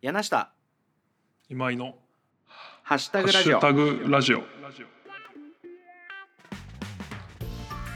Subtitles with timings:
[0.00, 0.52] 柳下。
[1.48, 1.96] 今井の
[2.84, 3.52] ハッシュタハッグラジオ。
[3.52, 4.42] シュタグラジオ。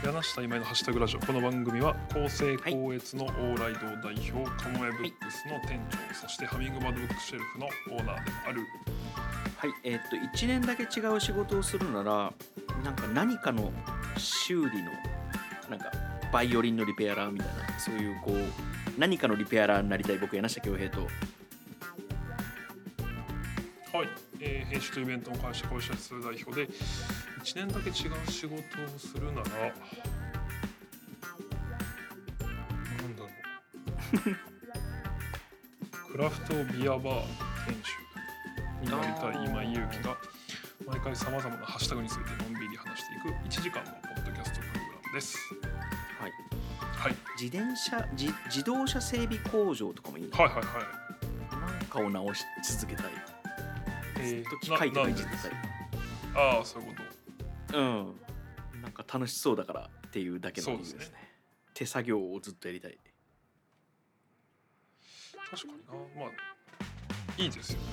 [0.03, 1.19] 柳下今井のハッシュタグラジオ。
[1.21, 4.31] この番組は厚生高越の往来堂代表、
[4.61, 5.79] カモメブックスの店
[6.09, 8.61] 長、そしてハミングバードブックシェルフのオーナーでもある。
[9.55, 9.69] はい。
[9.85, 12.33] えーっと1年だけ違う仕事をするなら
[12.83, 13.71] なんか何かの
[14.17, 14.91] 修理の
[15.69, 15.89] なんか
[16.33, 21.07] バイオリンのリペアラーみたいなそういうこう何かのリペアラーになりたい僕柳下恭平と
[23.93, 27.95] はい、えー編集とイベントの会社会社室代表で1年だけ違う
[28.27, 28.59] 仕事を
[28.97, 29.43] するならなん
[33.15, 33.29] だろう。
[36.11, 37.21] クラフトビアバーの
[37.67, 40.17] 店主になりたい今井祐希が
[40.87, 45.37] 毎回さまざまなハッシュタグについてのんびり話していく1時間のポッドキャストプログラムです。
[46.19, 46.31] はい。
[46.81, 51.73] はい、自転車自自動車整備工場とかもいいなはいはいはい。
[51.73, 53.05] なんかを直し続けたい。
[53.11, 53.32] え
[54.23, 55.51] ずっと機械とかいじってたい
[56.35, 57.03] ああそういうこ
[57.71, 57.77] と。
[57.77, 58.15] うん。
[58.81, 60.93] なんか楽しそうだからっていうだけの理由ですね。
[60.93, 61.13] そうです
[61.73, 62.97] 手作業をずっとやりたい
[65.51, 65.93] 確かにな。
[66.21, 66.31] まあ
[67.41, 67.79] いいですよ。
[67.79, 67.85] ね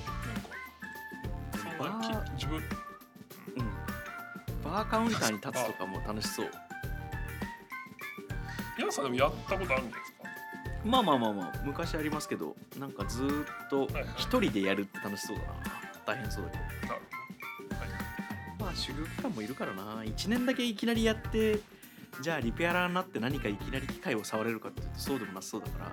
[1.63, 1.83] なんか。
[1.83, 2.63] バーき自分うん
[4.63, 6.51] バーカウンターに立つとかも楽しそう。
[8.77, 10.29] 皆さんでもやったことあるんですか？
[10.85, 11.51] まあまあまあまあ。
[11.63, 14.05] 昔ありますけどなんかずーっとはいはい。
[14.17, 15.53] 一人でやるって楽しそうだな
[16.05, 16.63] 大変そうだけど。
[16.63, 17.01] なる
[17.59, 17.89] ほど、はい、
[18.59, 20.03] まあ修行期間もいるからな。
[20.03, 21.59] 1年だけいきなりやって
[22.21, 25.91] じゃあリペアラーになって何かいきなり機械を触れるかっていうとそうでもなさそうだか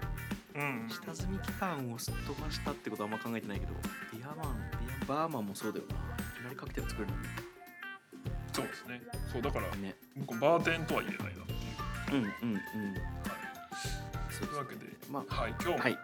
[0.55, 0.63] ら。
[0.63, 0.89] うん。
[0.89, 3.73] 下積み期間をすっ飛ばしたってことはあんま考えてないけど
[4.13, 5.95] ビアマンビアバーマンもそうだよな。
[5.95, 5.99] い
[6.41, 7.19] きなりカクテル作れるの
[8.53, 9.01] そうですね。
[9.33, 9.95] そうだからにね。
[10.17, 11.59] 僕バーテンとは言えないなっていう、
[12.11, 12.55] うんうんうん。
[12.55, 12.63] はい、
[14.31, 15.99] そうというわけで、まはい、今日はい。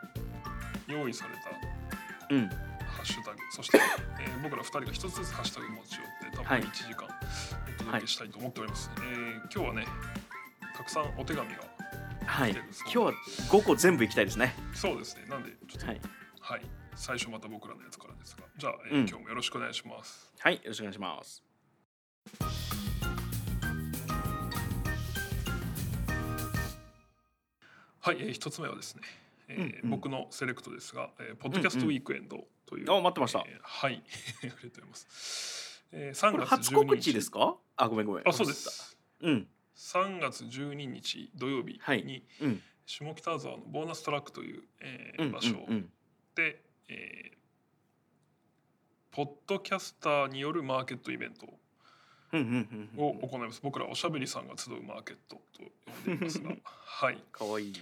[0.87, 2.51] 用意されたうん
[2.95, 3.79] ハッシュタグそして、
[4.21, 6.63] えー僕ら2人が一つずつハッシュタグ持ち寄って多分はい。
[6.63, 7.09] 1時間
[7.81, 9.87] お届けしたいと思っております、えー今日はね
[10.77, 11.57] たくさんお手紙が
[12.27, 12.53] はい。
[12.53, 14.55] 来てるそう今日は5個全部いきたいですね。
[14.75, 15.25] そうですね。
[15.29, 15.93] なんでちょっとは
[16.41, 16.61] はい。
[16.63, 16.65] い、
[16.97, 19.09] 最初また僕らのやつからですがじゃあ、えーうん。
[19.09, 20.31] 今日もよろしくお願いします。
[20.39, 21.43] はいよろしくお願いします。
[28.01, 29.03] はい、えー、一つ目はですね、
[29.49, 29.91] えーうんうん。
[29.91, 33.45] 僕のセレクトですが、えー、ポッドキャストウィークエンドという、あ待ってました。
[33.47, 34.03] えーはい。
[34.43, 36.87] ありがとうございます、えー、3これ月初12日。
[36.87, 37.57] 告知ですか？
[37.77, 38.29] あごめんごめん。
[38.29, 38.99] あそうです。
[39.21, 39.49] うん。
[39.77, 42.23] 3月12日土曜日に、はい。
[42.41, 42.63] うん。
[42.87, 45.93] 下北沢のボーナストラックという、えー場所うん
[46.35, 47.35] で、えー
[49.11, 55.63] ポッドキャスターによるマーケットイベントを行います、僕らおしゃべりさんが集うマーケットと
[56.05, 56.51] 呼んでいますが。
[56.67, 57.23] はい。
[57.31, 57.75] かわいい。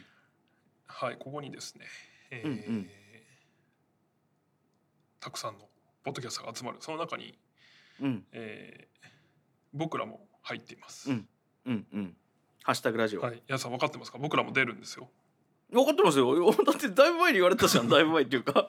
[0.86, 1.86] はいここにですね、
[2.30, 2.90] えーうんうん
[5.22, 5.60] たくさんの
[6.02, 7.38] ポッドキャスターが集まるその中に、
[8.00, 8.24] うん。
[8.32, 8.92] えー
[9.74, 11.26] 僕らも入っています、うん。
[11.64, 12.16] うんうん。
[12.62, 13.22] ハッシュタグラジオ。
[13.22, 13.42] はい。
[13.48, 14.18] 皆さん分かってますか？
[14.18, 15.08] 僕らも出るんですよ。
[15.70, 16.34] 分かってますよ。
[16.66, 17.88] だってだいぶ前に言われたじゃん。
[17.88, 18.68] だいぶ前っていうか。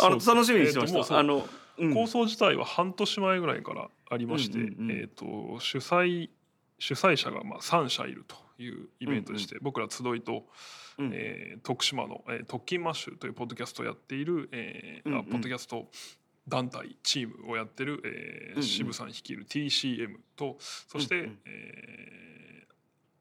[0.00, 4.90] あの楽しみにしてました、えーあの、うん、構想自体は半年前ぐらいからありまして、うんうんうん。
[4.90, 6.30] えー、と主催
[6.80, 10.46] 主催者がまあ3社いるというイベントでして、僕ら集いと、
[10.98, 11.10] うん。
[11.14, 15.24] えー徳島の、えー、特勤マッシュというポッドキャストをやっている、えーあうんうん。
[15.26, 15.88] ポッドキャスト
[16.48, 18.62] 団体チームをやってる、えーうんうん。
[18.62, 21.38] 渋さん率いる TCM とそして、うんうん。
[21.46, 22.68] えー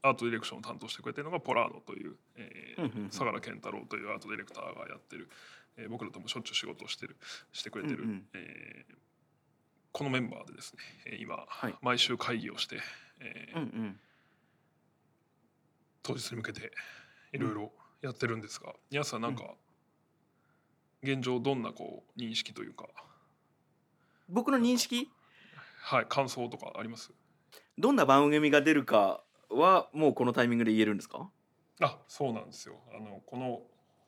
[0.03, 3.11] アートディレクションを担当してくれてるのがポラーノという、えーうんうんうん。
[3.11, 5.27] 相良健太郎というアートディレクターがやってる、
[5.75, 7.17] えー僕らともしょっちゅう仕事をしてる
[7.51, 8.25] してくれてる、うんうん。
[8.33, 8.95] えー
[9.91, 11.75] このメンバーでですねえー今、はい。
[11.81, 12.77] 毎週会議をして、
[13.19, 13.99] えーうんうん
[16.07, 16.71] 当日に向けて
[17.33, 19.43] いろいろやってるんですが、皆さんなんか、
[21.03, 22.87] 現状どんなこう認識というか、
[24.29, 25.09] 僕の認識？
[25.81, 27.11] はい、感想とかあります？
[27.77, 31.29] どんな番組が出るかはもうこのタイミングで言えるんですか？
[31.81, 32.79] あそうなんですよ。
[32.95, 33.61] あのこの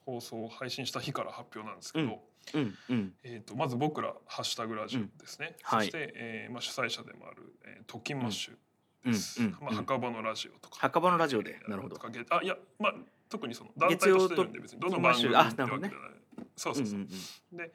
[0.05, 2.21] 放送を配信した日から発表なんですけど、
[2.53, 2.77] うん。
[2.89, 5.85] うんえー、とまず僕ら「ハッシュタグラジオ」ですね、はい。
[5.85, 8.55] そして、えーまあ、主催者でもある、えー、特勤マッシュ
[9.05, 9.51] うんうん。
[9.61, 10.79] まあ、墓場のラジオとか。
[10.79, 11.97] 墓場のラジオでなるほど。
[12.29, 12.95] あいやまあ
[13.29, 15.91] 特にその団体としてるんで別にどの番組ってわけじゃない。
[16.55, 17.05] そうそうそう、うんう
[17.55, 17.71] んで、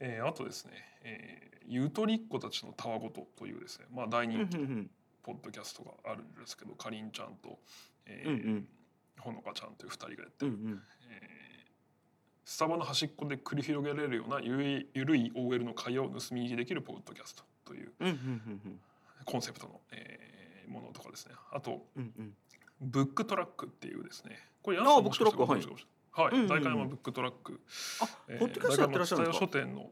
[0.00, 0.72] えーあとですね、
[1.02, 4.90] えーゆとりっ子たちのたわごとというですね、まあ、大うん人気のうんうん
[5.22, 7.58] ポッドキャストがあるんですけど、かりんちゃんと、
[8.06, 8.68] えーうんうん。
[9.18, 10.82] ほのかちゃんという2人がやってる、うんうん。
[11.10, 11.38] えー
[12.50, 18.16] スタバの端っこで繰り広げられるようなゆるいゆるい OL の会話を盗み聞きできるポッドキャストといううんうんう
[18.70, 18.80] ん。
[19.26, 20.37] コンセプトの、えー
[20.68, 21.34] ものとかですね。
[21.52, 22.34] あとうんうん。
[22.80, 24.38] ブックトラックっていうですね。
[24.62, 25.72] これあ柳さんブックトラック
[26.12, 26.48] はい、うんうんうん。
[26.48, 27.60] 代官山ブックトラック、
[28.00, 29.46] あ、えーポッドキャストやってらっしゃるんですか？
[29.46, 29.90] 書店の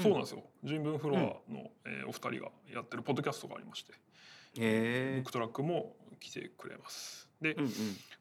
[0.00, 3.92] そうなんですよ、人文フロアの、えーお二人がやってるポッドキャストがありまして、
[4.56, 7.28] ブックトラックも来てくれます。
[7.40, 7.72] で、えうんうん。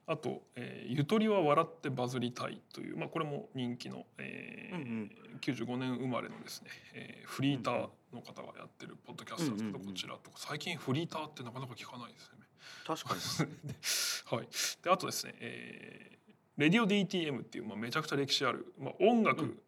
[0.08, 5.40] あと、えーゆとりは笑ってバズりたい」という、まあ、これも人気の、えーうんうん。
[5.40, 10.38] 95年生まれのですね、えーフリーターの方がやってるポッドキャストですけど、うんうんうんこちらとか。
[10.38, 12.46] 最近フリーターってなかなか聞かないですよね。
[12.86, 13.22] 確かに。
[14.38, 14.48] はい、
[14.84, 16.14] であとですね、えー
[16.58, 19.63] レディオ DTM っていう、まあ、めちゃくちゃ歴史ある、まあ、音楽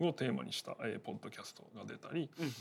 [0.00, 2.52] をテーマにした、えーポッドキャストが出たりうんうん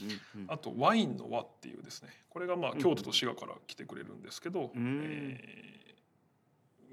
[0.44, 0.52] うん。
[0.52, 2.10] あとワインの輪っていうですね。
[2.30, 5.02] これがまあうん京都と滋賀から来てくれるんですけど、うん。
[5.06, 5.88] えー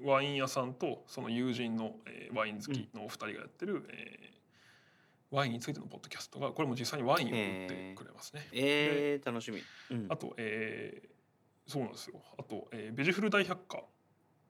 [0.03, 4.35] ワイン屋さんとその友人の、えーワイン好きのお二人がやってる、えー
[5.31, 8.47] ワインについてのポッドキャストがこれも実際にワインを売ってくれますね。
[8.53, 9.61] えー、楽しみ、
[9.91, 10.05] うん。
[10.09, 11.15] あと、えー
[11.67, 12.21] そうなんですよ。
[12.37, 13.83] あと、えーベジフル大百科っ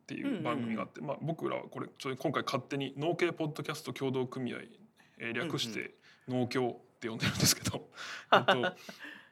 [0.06, 4.58] ていう番組があって、まあ、僕らはこれちょ今回勝手に農系ポッドキャスト協同組合、
[5.18, 5.96] えー略して
[6.28, 7.90] 農協って呼んでるんですけど、
[8.32, 8.76] えっと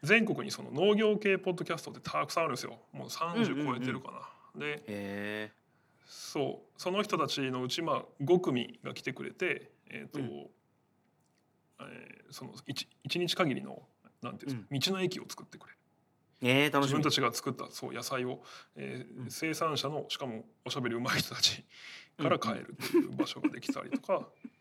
[0.03, 2.77] 全国にその農業系ポッドキャストってたくさんあるんですよ。
[2.91, 4.11] もう30超えてるか
[4.55, 4.59] な。
[4.59, 5.51] でへ
[6.05, 6.81] そう。
[6.81, 10.27] その人たちのうちまあ5組が来てくれて、えーとうん。
[10.27, 13.81] えーその 1, 一日限りの
[14.21, 15.73] なんていうんですか、道の駅を作ってくれ。
[15.73, 15.77] る。
[16.41, 18.43] ええー、自分たちが作ったそう野菜を、
[18.75, 19.31] えーうん。
[19.31, 21.63] 生産者のしかもおしゃべりうまい人たち
[22.17, 24.27] から買えるという場所ができたりとか、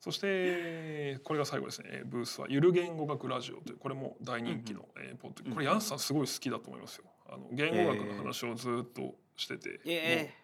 [0.00, 1.88] そしてこれが最後ですね。
[1.92, 7.04] えーブースは「ゆる言語学ラジオ」というこれも大人気の、えーポッドうんこれヤンスさんすごい好きだと思いますよ。
[7.26, 10.34] あの言語学の話をずっとしてて、え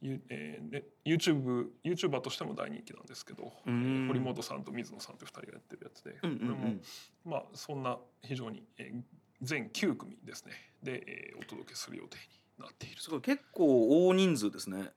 [0.00, 6.82] ゆえーね、YouTube YouTuber としても大人気なんですけど、うーん堀本さんと水野さんという2人がやってるやつで、これもうん。
[7.24, 9.02] まあそんな非常に、えー
[9.40, 10.52] 全9組ですね。
[10.82, 12.16] で、えーお届けする予定
[12.58, 13.20] になっているすごい。
[13.20, 14.90] 結構大人数ですね。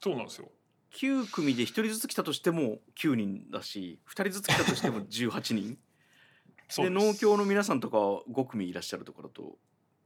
[0.00, 0.50] そうなんですよ
[0.94, 5.78] 9組で1人ずつ来たとしても9人だし2人ずつ来たとしても 18人。
[6.76, 9.58] で農協の皆さんとか5組いらっしゃるところだと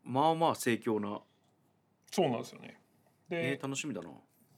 [0.02, 1.20] まあまあ盛況な
[2.10, 2.80] そうなんですよね。
[3.28, 4.10] で、えー、楽しみだな。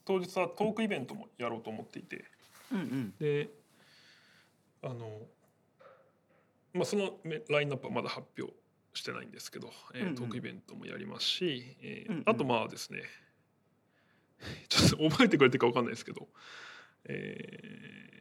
[0.05, 2.25] 当日はトークイベントもやろうと思っていて。
[2.73, 3.15] うんうん。
[3.19, 3.51] で
[4.83, 5.27] あの
[6.73, 8.55] まあそのめラインナップはまだ発表
[8.95, 10.15] してないんですけど、えーうんうん。
[10.15, 12.23] トークイベントもやりますし、えーうんうん。
[12.27, 13.03] あとまあですね
[14.69, 16.29] ちょっと覚えてくれてるかわかんないですけど、
[17.05, 18.19] えー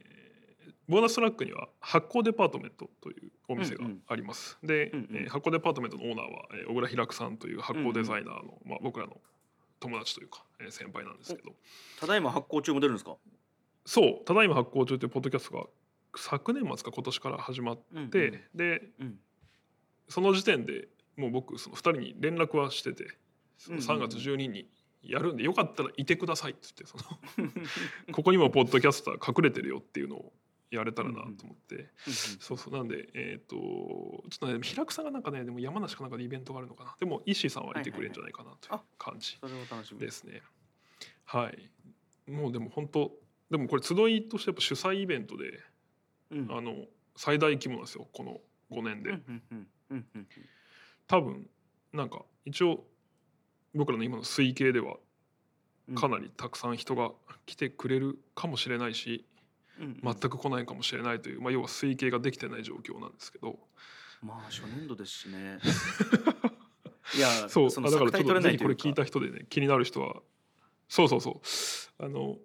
[0.88, 4.58] ボーナストラックには発酵デパートメントというお店があります。
[4.62, 5.16] で、うんうん。
[5.16, 9.20] えー発酵デパートメントのオーナーは、えー小倉平久さんという発酵デザイナーの、まあ、僕らの
[9.80, 11.54] 友達というか、えー先輩なんですけど。
[12.00, 13.18] ただいま発行中も出るんですか？
[13.84, 15.66] そう「ただいま発行中」というポッドキャストが
[16.16, 18.10] 昨年末か今年から始まって、うん
[18.54, 19.20] でうん。
[20.08, 23.08] その時点でもう僕その2人に連絡はしてて
[23.58, 24.70] そのうんうん3月12日に
[25.02, 30.32] やるんでよかったらいてくださいって言ってその ここにもポッドキャスター隠れてるよっていうのを
[30.70, 31.88] やれたらなと思って、
[32.40, 36.94] そうそうなんでえっ、とちょっとね平久さんがなんかねでも山梨かなんかでイベントがあるのかな。
[36.98, 40.00] でも石井さんはいてくれるんじゃないかなという感じそれは楽しみ。
[40.00, 40.42] ですね。
[41.24, 42.30] はい。
[42.30, 43.18] もうでも本当
[43.50, 45.62] でもこれ集いとしてやっぱ主催イベントで
[46.30, 46.52] うん。
[46.52, 46.86] あの
[47.16, 48.40] 最大規模なんですよこの
[48.70, 50.28] 5年で、うんうんうんうんうん。
[51.06, 51.48] 多分
[51.94, 52.84] なんか一応
[53.78, 54.96] 僕らの今の推計では
[55.88, 55.94] うん。
[55.94, 57.12] かなりたくさん人が
[57.46, 59.24] 来てくれるかもしれないし、
[59.80, 60.00] うんうん。
[60.02, 63.58] 全く来ないかもしれないという、まあ、要は推計ができてない状況なんですけど。
[64.22, 65.58] まあ初年度ですしね。
[67.16, 67.70] いやそう。
[67.70, 70.20] そだからちょっとぜひこれ聞いた人でね気になる人は
[70.88, 71.40] そうそうそ
[72.00, 72.04] う。
[72.04, 72.38] あの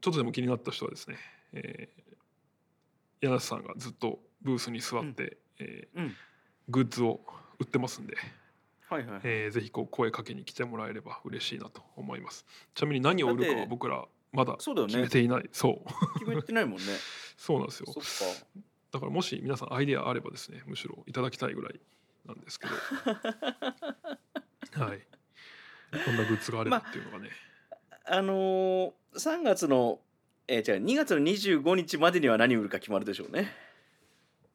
[0.00, 1.16] ちょっとでも気になった人はですね、
[1.52, 6.16] えー、柳瀬さんがずっとブースに座って、えーうん。
[6.68, 7.20] グッズを
[7.58, 8.16] 売ってますんで、
[8.88, 9.20] はいはい。
[9.24, 12.46] えーぜひこう声かけに来てもらえれば嬉しいなと思います。
[12.74, 14.94] ちなみに何を売るかは僕らまだそうだよね。
[14.94, 15.48] 決めていない。
[15.52, 16.18] そう。
[16.18, 16.84] 決めてないもんね。
[17.36, 17.86] そうなんですよ。
[18.92, 21.80] だからもし皆さんアイデアあればですねむしろいただきたいぐらい
[22.26, 22.74] なんですけど。
[24.84, 25.06] はい。
[26.04, 27.30] こんなグッズがあればっていうのがね、
[28.04, 30.00] あのー、3月の
[30.46, 33.52] えー、じゃあ2月の25日までには何売るか決まるでしょうね。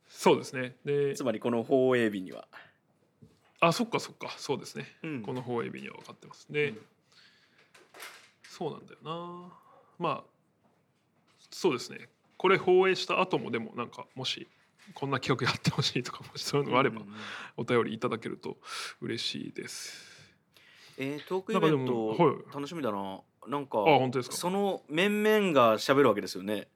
[0.08, 0.76] そうですね。
[0.86, 2.48] でつまりこの放映日には、
[3.62, 4.34] あそっかそっか。
[4.38, 5.22] そうですね、うん。
[5.22, 6.78] この放映日には分かってますで、うん。
[8.44, 9.54] そうなんだよな。
[9.98, 10.24] まあ
[11.52, 12.10] そうですね。
[12.38, 14.48] これ放映した後もでもなんかもし
[14.94, 17.18] こんな企画やってほしいとかもしそういうのがあればうんうんうん。
[17.58, 18.58] お便りいただけると
[19.02, 20.08] 嬉しいです。
[20.98, 22.16] えー、トークイベント
[22.54, 23.22] 楽しみだな。
[23.48, 24.36] なんかあ本当ですか。
[24.36, 26.68] その面々が喋るわけですよね。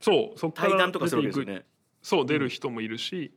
[0.00, 1.64] そうそっから対談とかするわけですよね。
[2.02, 3.34] そう出る人もいるし、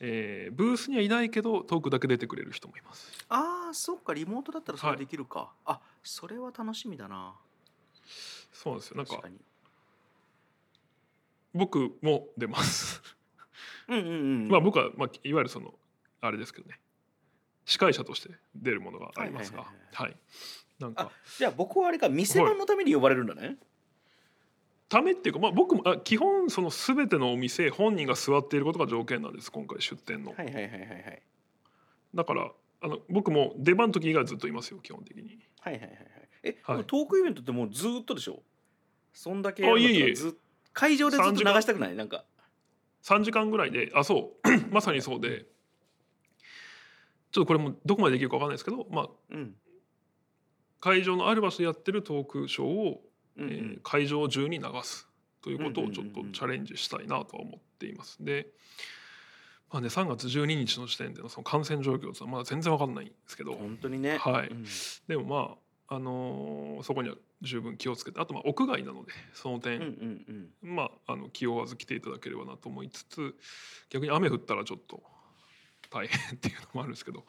[0.00, 3.10] えーブースにはいないけどトークだけ出てくれる人もいます。
[3.28, 4.14] ああそっか。
[4.14, 7.34] リモートだったらそれできるか、あそれは楽しみだな。
[8.52, 8.96] そうなんですよ。
[8.96, 9.36] なんか確かに。
[11.54, 13.02] 僕も出ます。
[13.88, 14.10] うんうんう
[14.46, 15.74] んまあ僕は、まあ、いわゆるその
[16.20, 16.78] あれですけどね。
[17.64, 19.60] 司会者として出るものがありますが。
[19.60, 20.16] はいはい
[20.78, 21.10] なんか。
[21.38, 23.56] じゃあ僕はあれか店番のために呼ばれるんだね、
[24.88, 30.80] ためっていうか、まあ、僕もあ基本その全てのお店本人が座っていることが条件なんです今回出店の、はい、はいはいはいはい。
[30.80, 31.22] はい
[32.14, 35.38] だからあの僕も出番の時以外はずっといますよ基本的に。
[35.60, 36.00] はいはいはいはい。
[36.42, 36.76] え、はい。
[36.78, 38.42] でもトークイベントってもうずーっとでしょ？
[39.12, 40.14] そんだけやるんだったらあいえいえ。
[40.14, 40.32] ずっ
[40.72, 41.94] 会場でずっと3流したくない？
[41.96, 42.24] なんか。
[43.02, 44.48] 3時間ぐらいであそう。
[44.72, 45.44] まさにそうで。
[47.30, 49.54] ちょっとこれもどこまでできるか分かんないですけど、まあ、うん。
[50.80, 53.02] 会場のある場所でやってるトークショーを、
[53.38, 55.08] えー会場中に流す
[55.42, 58.22] ということをちょっとチャレンジしたいなとは思っています。
[58.24, 58.48] で、
[59.70, 63.52] まあね、3月12日の時点でのその感染状況というのはまだ全然分かんないんですけど。
[63.52, 64.18] 本当にね。
[64.18, 64.48] はい。
[64.48, 64.64] うん。
[65.06, 65.56] でもま
[65.88, 70.74] あ、あのーそこには十分気をつけてあとまあ屋外なのでそのうん点、うんうん。
[70.74, 73.34] まあ、あの気負わず来ていただければなと思いつつ
[73.88, 75.02] 逆に雨降ったらちょっと
[75.90, 77.24] 大変っていうのもあるんですけど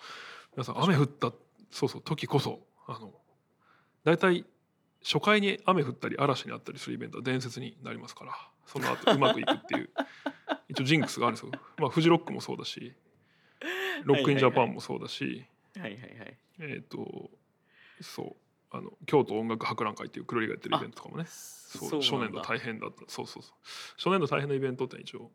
[0.55, 1.31] 皆さん雨降った
[1.71, 3.13] そうそう時こそあの
[4.03, 4.45] 大体
[5.03, 8.33] 初回に雨降ったり嵐にあったりするイベントは伝説になりますから
[8.65, 9.89] その後うまくいくっていう
[10.67, 11.51] 一応ジンクスがあるんですよ。
[11.77, 12.93] まあ、フジロックもそうだし
[14.03, 17.31] ロックインジャパンもそうだし、はいはいはいえっ、と
[18.01, 18.35] そう
[18.71, 23.53] あの京都音楽博覧会っていう黒井がやってるイベントとかもねそう初年度大変だったそうそうそう。
[23.97, 25.31] 初年度大変なイベントって一応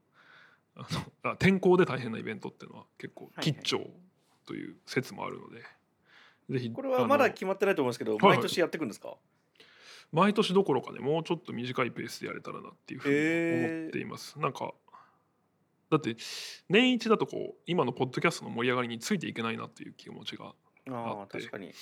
[0.76, 0.86] あ
[1.24, 3.90] のあ天候で大変なイベントっていうのは結構はいはい吉兆
[4.46, 5.62] という説もあるので、
[6.50, 8.36] ぜひこれはまだ決まってないと思うんですけど、はいはい。
[8.38, 9.16] 毎年やっていくんですか？
[10.12, 14.72] 毎年どころかねもうちょっと短いペースでやれたらなっていうふうに思っています、なんか
[15.90, 16.16] だって
[16.68, 20.52] 年一だとこう今のポッドキャストの盛り上がりについていけないなっていう気持ちが
[20.88, 21.38] あって。
[21.38, 21.72] 確かに。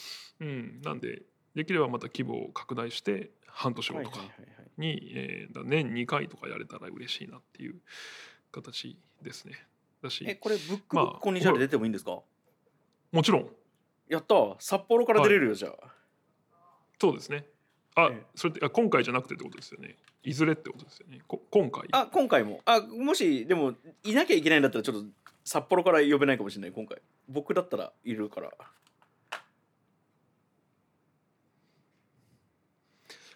[0.41, 0.81] うん。
[0.83, 1.23] なんで
[1.55, 4.71] できればまた規模を拡大して半年後とか、はいはいはいはい。
[4.79, 7.77] に、年2回とかやれたら嬉しいなっていう
[8.51, 9.55] 形ですね。
[10.03, 12.21] だしえこれブックブまあックこんにちはで出てもいいんですか、
[13.13, 13.49] もちろん。
[14.09, 15.95] やった札幌から出れるよ、じゃあ。
[17.01, 17.47] そうですね。
[17.95, 19.97] あ、ええそれってあ今回じゃなくてってことですよね。
[20.23, 21.21] いずれってことですよね。
[21.27, 25.05] こ今回あ今回もあもしでもいなきゃいけないんだったらちょっと
[25.45, 28.51] 札幌から呼べないかもしれない今回僕だったらいるから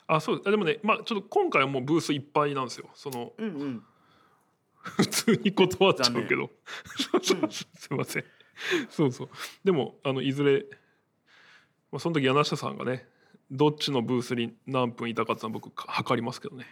[0.07, 2.89] あそうあでもねまあちょっと今回はもうブースいっぱいなんですよ。
[2.95, 3.83] そのうんうん
[4.87, 6.49] 普通に断っちゃうけど。
[7.21, 8.25] すいません。
[8.89, 9.29] そうそう。
[9.65, 10.65] でもあのいずれ、
[11.91, 13.09] まあ、その時柳下さんがね
[13.51, 16.67] どっちのブースに何分いたかっていうのは僕か測りますけどね。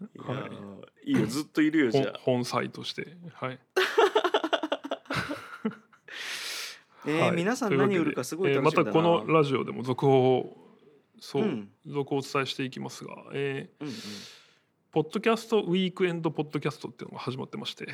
[0.00, 3.16] いやーいいよずっといるよじゃあ、本本妻として。
[3.34, 3.58] はい。
[7.06, 7.32] えーはい。
[7.32, 10.56] 皆さん何売るかすごいえー楽しみだな、またこのラジオでも続報を
[11.20, 11.70] そう、うん。
[11.86, 13.94] 続報をお伝えしていきますが、えーうんうん。
[14.92, 17.88] ポッドキャストウィークエンドポッドキャストっていうのが始まってまして、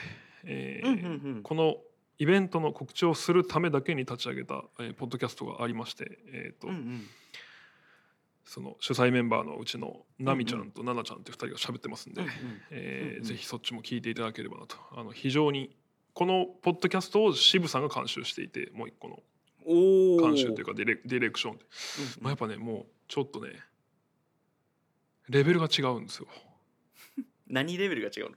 [0.45, 1.42] えーうんうんうん。
[1.42, 1.76] この
[2.23, 7.07] イベントの告知をするためだけに立ち上げた、えーポッドキャストがありまして、えーとうんうん
[8.45, 12.33] その主催メンバーのうちのナミちゃんとナナちゃんっていう2人が喋ってますんで、うんうん。
[12.33, 12.61] うんうん。
[12.71, 14.76] えーぜひそっちも聞いていただければなと。
[14.93, 15.75] あの非常に
[16.12, 19.19] このポッドキャストを渋さんが監修していてもう一個の。
[20.21, 21.57] 監修というかディレディレクション。
[21.57, 21.64] で、
[22.21, 23.50] まあ、やっぱねもうちょっとね
[25.29, 26.29] レベルが違うんですよ。
[27.49, 28.37] 何レベルが違うの？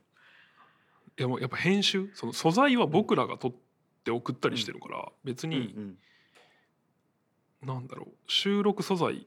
[1.18, 2.10] やもうやっぱ編集？
[2.14, 3.65] その素材は僕らが撮って
[4.10, 5.98] 送ったりしてるから、別に、うん
[7.62, 9.26] なんだろう収録素材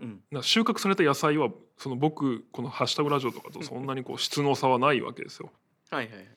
[0.00, 0.20] うん。
[0.30, 5.52] な収穫された野菜はその僕この「ハッシュタグラジオ」とかとそんなにこう質の差はないわけですよ。
[5.90, 6.28] はいはいはい。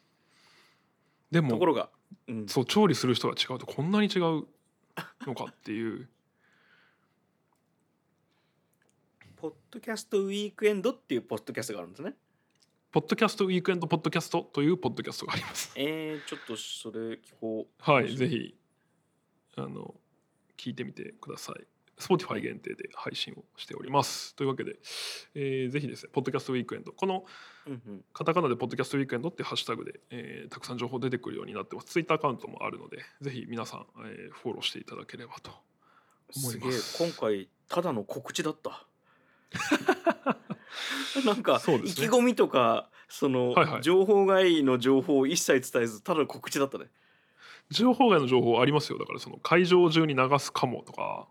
[1.31, 1.89] でもところが、
[2.27, 4.47] うん、そう調理する人が違うとこんなに違う
[5.25, 6.09] のかっていう。
[9.37, 12.13] ポッドキャストウィークエンドっていうポッドキャストがあるんですね
[12.91, 15.71] ポッドキャストウィークエンドポッドキャストというポッドキャストがあります。
[15.75, 18.53] えー、ちょっとそれ聞こうはい、ぜひ
[19.55, 19.95] あの
[20.57, 21.63] 聞いてみてください。
[21.97, 24.35] Spotify 限定で配信をしております。
[24.35, 24.75] というわけで、
[25.35, 27.23] えーぜひですね、ポッドキャストウィークエンド、この
[28.11, 31.87] カタカナでポッドキャストウィークエンドってハッシュタグで、えーたくさん情報出てくるようになってます。
[31.87, 35.51] ツイッターアカウントもあるので、ぜひ皆さん、えーフォローしていただければと
[36.35, 36.97] 思すげえいます。
[37.01, 38.85] 今回ただの告知だった
[41.25, 46.85] なんか、意気込みとかその、はいはい情報外の情報を一切伝えずただの告知だったね
[47.69, 48.99] 情報外の情報ありますよ。
[48.99, 51.27] だからその会場中に流すかもとか、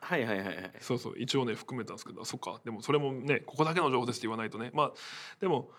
[0.00, 2.60] はいはいはいはいそうそう一応ね含めたんですけど、あそっか。
[2.64, 4.70] でもそれもね、ここだけの情報ですって言わないとね。
[4.74, 4.92] まあ
[5.40, 5.70] でも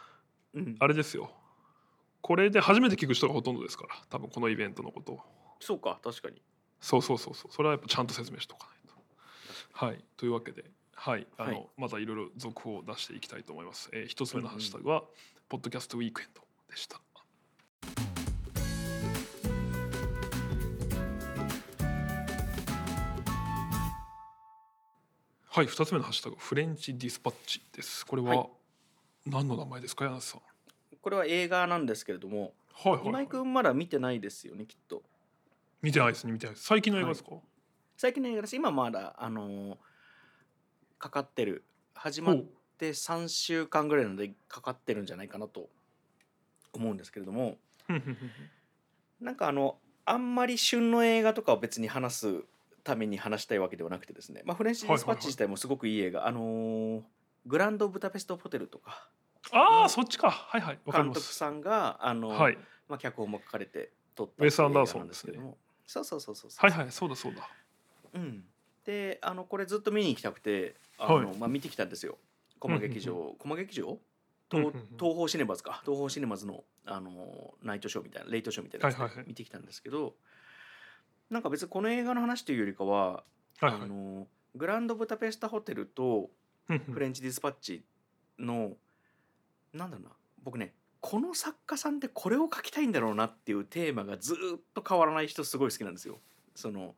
[0.54, 1.32] うんあれですよ。
[2.22, 5.20] これで初めて聞く人がほとんどですから、多分このイベントのことを。
[5.60, 6.42] そうか確かに
[6.80, 7.52] そうそうそうそう。
[7.54, 9.86] それはやっぱちゃんと説明しとかないと。
[9.86, 10.66] はいというわけで
[11.06, 11.68] はいあの、はい。
[11.76, 15.04] またいろいろ続報を出していきたいと思います、えー、一つ目のハッシュタグは、
[15.50, 17.02] ポッドキャストウィークエンドでした。
[25.50, 28.06] はい二つ目のハッシュタグフレンチディスパッチです。
[28.06, 28.50] これは、はい。
[29.26, 30.42] 何の名前ですか柳瀬さん？
[31.02, 33.10] これは映画なんですけれどもはいはい、はい。
[33.10, 35.04] 今井、君まだ見てないですよねきっと。
[35.82, 37.32] 見てないですね見てない最近の映画ですか、
[37.98, 38.56] 最近の映画です。
[38.56, 39.78] 今まだあのー
[41.04, 41.64] かかってる。
[41.96, 42.44] 始まっ
[42.78, 45.68] て3週間ぐらいなのでかかってるんじゃないかなと
[46.72, 47.58] 思うんですけれども。
[49.20, 52.44] なんかあのあんまり旬の映画とかを別に話す
[52.86, 57.02] ために話したいわけではなくてですね、まあ、フレンチ・ディスパッチ自体もすごくいい映画、あのー
[57.46, 59.10] グランド・ブダペスト・ホテルとか。
[59.52, 60.32] ああそっちか。
[60.32, 60.80] はいはい。
[60.90, 62.58] 監督さんがあの、はい。
[62.88, 65.58] まあ、脚本も書かれて撮ったウェスアンダーソンですけども。
[65.86, 66.72] そうそうそうそうそう。
[66.72, 66.92] はいはい。
[66.92, 67.50] そうだそうだ。
[68.14, 68.46] うん、
[68.86, 71.38] であのこれずっと見に行きたくてあの、はい。
[71.38, 72.18] まあ、見てきたんですよ。
[72.60, 73.36] 駒劇場。
[73.40, 73.98] 駒劇場？
[74.52, 75.82] 東東宝シネマズか。
[75.84, 79.28] 東宝シネマズのあのナイトショーみたいなレイトショーみたいなやつではいはいはい。
[79.28, 80.16] 見てきたんですけど、
[81.30, 83.24] なんか別にこの映画の話というよりかは、は
[83.62, 83.82] いはい。
[83.82, 86.30] あのグランドブタペスタホテルと
[86.68, 87.84] フレンチディスパッチ
[88.38, 88.74] の、
[89.74, 90.12] なんだろうな
[90.44, 96.20] 僕ねこの作家さんってこれを書きたいんだろうなっていうテーマがずーっと変わらない人すごい好きなんですよ。
[96.56, 96.96] その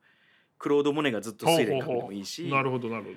[0.66, 3.16] クロード・モネがずっと睡蓮書くのもいいしなるほどなるほど。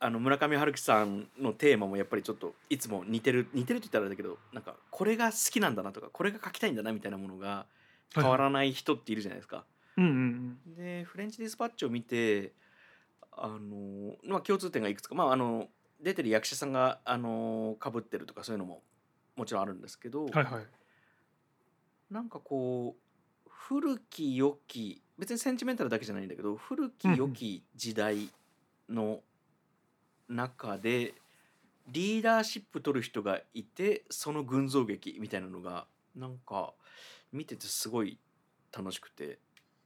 [0.00, 7.64] あの村上春樹さんのテーマもやっぱりちょっといつも似てる似てるって言ったらあれだけどなんかこれが好きなんだなとかこれが書きたいんだなみたいなものが
[8.14, 9.64] 変わらない人っているじゃないですか。
[9.96, 10.74] うんうんうん。
[10.76, 12.52] でフレンチ・ディスパッチを見て
[13.32, 15.68] あの、まあ、共通点がいくつか、まあ、あの
[16.02, 18.82] 出てる役者さんがあの被ってるとかそういうのも
[19.36, 20.66] もちろんあるんですけど、はいはい。
[22.10, 23.00] なんかこう
[23.48, 28.30] 古き良き別にセンチメンタルだけじゃないんだけど古き良き時代
[28.88, 29.20] の
[30.28, 31.14] 中で
[31.88, 35.86] リーダーシップ取る人がいてその群像劇みたいなのが
[36.16, 36.72] なんか
[37.32, 38.18] 見ててすごい
[38.76, 39.38] 楽しくて。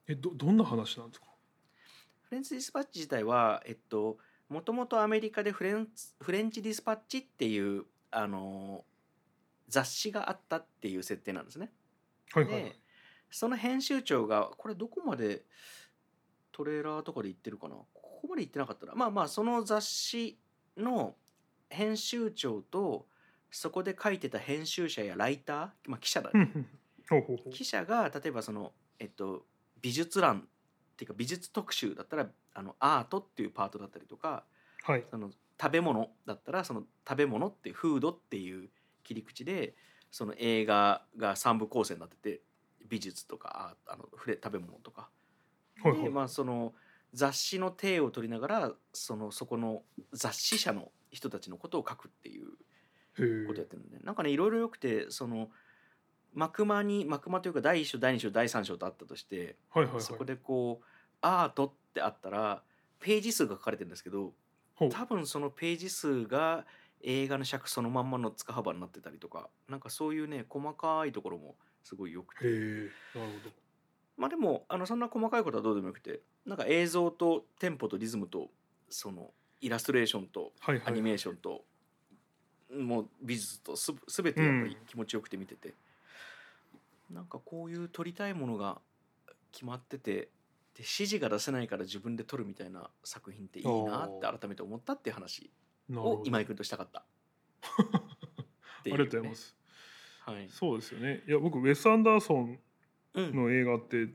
[0.07, 1.27] えどどんな話なんですか？
[2.29, 5.89] フレンチディスパッチ自体はえっともともとアメリカでフレン
[6.21, 8.85] フレンチディスパッチっていうあの
[9.69, 11.73] 雑誌があったっていう設定なんですね。
[12.33, 12.63] はいはいはい。
[12.65, 12.77] で
[13.35, 15.43] その編集長がこれどこまで
[16.53, 17.75] トレーラーとかで言ってるかな？
[17.75, 17.87] こ
[18.23, 20.39] こまで言ってなかったらまあまあその雑誌
[20.77, 21.17] の
[21.69, 23.07] 編集長と
[23.51, 26.49] そこで書いてた編集者やライター、まあ、記者だね。
[27.51, 29.45] 記者が例えばその、えっと、
[29.83, 30.43] 美術欄っ
[30.97, 34.45] ていうか美術特集だったらあのアートっていうパートだったりとか
[34.85, 35.05] はい。
[35.11, 38.69] その食べ物だったらその食べ物っていうフードっていう
[39.03, 39.75] 切り口で
[40.13, 42.41] その映画が3部構成になってて
[42.89, 45.09] 美術とかああの触れ食べ物とか。
[45.83, 46.03] はいはい。
[46.03, 46.75] でまあその
[47.13, 52.49] 雑誌の体を取りながらそのそこの雑誌社の人たちのことを書くっていう
[53.19, 53.99] へことやってるんで。
[53.99, 55.51] なんかねいろいろよくてその
[56.33, 60.03] 幕間に幕間というか第1章第2章第3章とあったとしてえはいはいはい。
[60.03, 60.85] そこでこう
[61.21, 62.63] アートってあったら
[63.01, 64.33] ページ数が書かれてるんですけど
[64.91, 66.67] 多分そのページ数が
[67.03, 72.45] 映画の尺そのまんまの塚幅になってたりとかなんかそういうね細かいところもすごいよくて。
[72.45, 73.55] なるほど。
[74.17, 78.49] まあでもあのそんな細かいことはどうでもよくてなんか映像とテンポとリズムと
[78.89, 80.53] そのイラストレーションと
[80.85, 81.65] アニメーションと、
[82.71, 85.75] もう美術とす全てやっぱり気持ちよくて見てて、
[87.11, 88.79] なんかこういう撮りたいものが
[89.53, 90.29] 決まっててで
[90.79, 95.51] 指示が出せないから自分で撮るみたいな作品っていいなって改めて思ったっていう話
[95.95, 97.05] を今井君としたかった。
[98.81, 98.97] っていうね。
[98.97, 99.57] ありがとうございます
[100.25, 101.23] はい、そうですよね。
[101.29, 102.59] いや僕ウェス・アンダーソン
[103.15, 104.09] うん、の映画って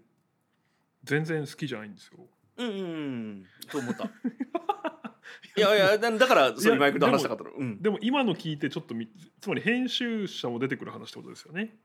[1.05, 2.17] 全然好きじゃないんですよ。
[2.57, 4.05] うんうんうんと思った。
[5.55, 7.51] いやいやだだからそれ今井君と話したかったの。
[7.51, 7.81] うん。
[7.81, 11.77] でも今の聞いてちょっとみつまり編集者も出てくる話ってことですよね。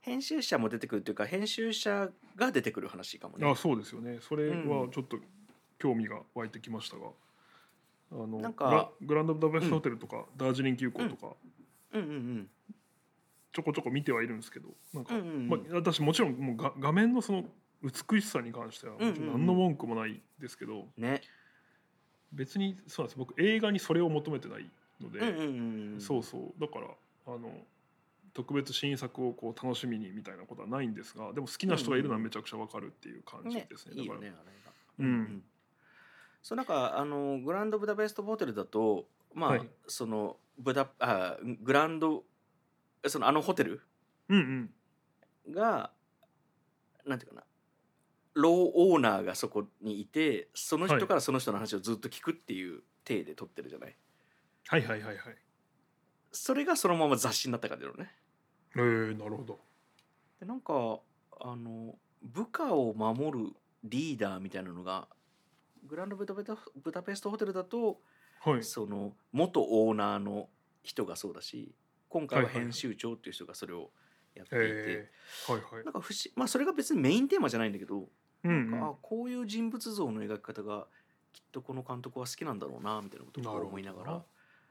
[0.00, 3.46] 編集者も出てくるというか編集者が出てくる話かもね。
[3.46, 4.18] あそうですよね。
[4.20, 5.18] それうんはちょっと
[5.78, 7.08] 興味が湧いてきましたが、
[8.12, 11.36] あのなんかグランドブダペストホテルとか、ダージリン急行とか、
[11.92, 12.50] うんうんうん
[13.56, 15.48] ちょこちょこ見てはいるんですけどなんか、うんうんうん。
[15.48, 17.44] まあ、私もちろんもうが画面のその
[17.82, 21.22] 美しさに関してはもちろん何の文句もないですけど、ね。
[22.34, 23.18] 別にそうなんです。
[23.18, 24.68] 僕映画にそれを求めてない
[25.00, 26.00] ので、うんうんうんうん。
[26.02, 26.60] そうそう。
[26.60, 26.88] だから
[27.28, 27.50] あの
[28.34, 33.94] 特別新作をこう楽しみにみたいなことはないんですがでも好きな人がいるのはめちゃくちゃわかるっていう感じねですね。
[33.94, 35.42] いいだからよねあれがうん。
[36.42, 39.68] そうなんかあのグランドブダペストホテルだとまあ、はい。
[39.86, 42.24] そのブダあグランド
[43.06, 43.82] そのあのホテル？
[44.28, 44.70] うん
[45.46, 45.54] うん。
[45.54, 45.90] が
[47.04, 47.44] なんていうかな。
[48.34, 53.96] ローオーナーがそこにいてその人からその人の話をずっと聞くっていう体で撮ってるじゃない、
[54.68, 55.36] はいはいはいはい。
[56.32, 58.12] それがそのまま雑誌になった感じだろうね。
[58.74, 59.58] えー、なるほど。
[60.38, 61.00] でなんか
[61.40, 63.52] あの部下を守る
[63.84, 65.08] リーダーみたいなのが
[65.86, 68.00] グランドブダペタブダペストホテルだと
[68.44, 68.62] はい。
[68.62, 70.48] その元オーナーの
[70.82, 71.74] 人がそうだし
[72.08, 73.90] 今回は編集長っていう人がそれを
[74.34, 75.10] やっていて、
[75.84, 78.08] なんか不思まあそれが別にメインテーマじゃないんだけど、
[78.44, 80.86] うんなんかあこういう人物像の描き方が
[81.32, 84.20] きっとこの監督は好きなんだろうなみたいなことを思いながらは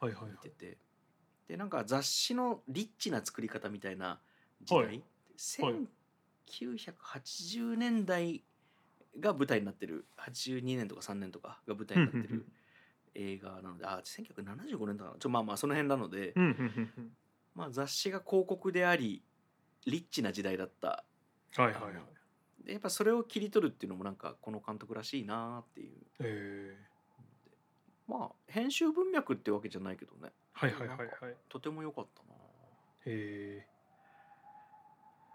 [0.01, 0.31] いはいはい。
[0.31, 0.77] 見てて。
[1.47, 4.19] でなんか雑誌のリッチな作り方みたいな
[4.63, 5.03] 時代、はい。
[6.47, 8.43] 1980年代
[9.19, 10.05] が舞台になってる。
[10.17, 12.45] 82年とか3年とかが舞台になってる
[13.13, 15.13] 映画なのであ1975年だな。
[15.19, 16.33] ちょまあまあその辺なので、
[17.55, 19.23] まあ、雑誌が広告であり
[19.85, 20.87] リッチな時代だった。
[20.87, 21.03] は
[21.57, 22.65] いはいはい。
[22.65, 25.91] でやっぱそれを切り取るっていうのもなんかこの監督らしいなっていう。
[26.19, 26.77] え
[28.07, 30.31] まあ編集文脈ってわけじゃないけどね。
[30.57, 31.35] ー、はいはいはいはい。
[31.49, 32.35] とても良かったな。
[33.05, 33.65] え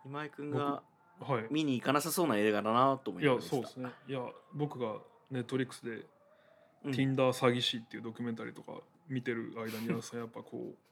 [0.04, 1.46] 今井君がー、はい。
[1.50, 3.90] 見に行かなさそうな映画だなと思いいながら見てたやそうですね。
[4.09, 4.20] いや
[4.52, 4.96] 僕が
[5.30, 6.06] ネットリックスで
[6.85, 6.92] 「うん。
[6.92, 8.72] Tinder 詐欺師」っていうドキュメンタリーとか
[9.09, 10.89] 見てる間に皆さんやっぱこう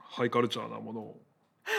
[0.00, 1.20] ハイカルチャーなものを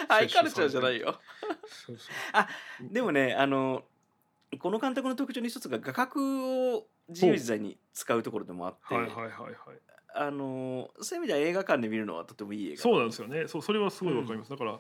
[0.08, 1.20] ハイカルチャーじゃないよ。
[1.68, 2.08] そうそう。
[2.34, 2.48] あ
[2.82, 3.84] でもねあの
[4.60, 9.54] この監督の特徴の一つが画角を自由自在に使うところでもあって、はいはいはいはい。
[10.16, 12.82] あのそういう意味では映画館で見るのはとてもいい映画。
[12.82, 13.48] そうなんですよね。
[13.48, 14.80] そうそれはすごいわかります、だから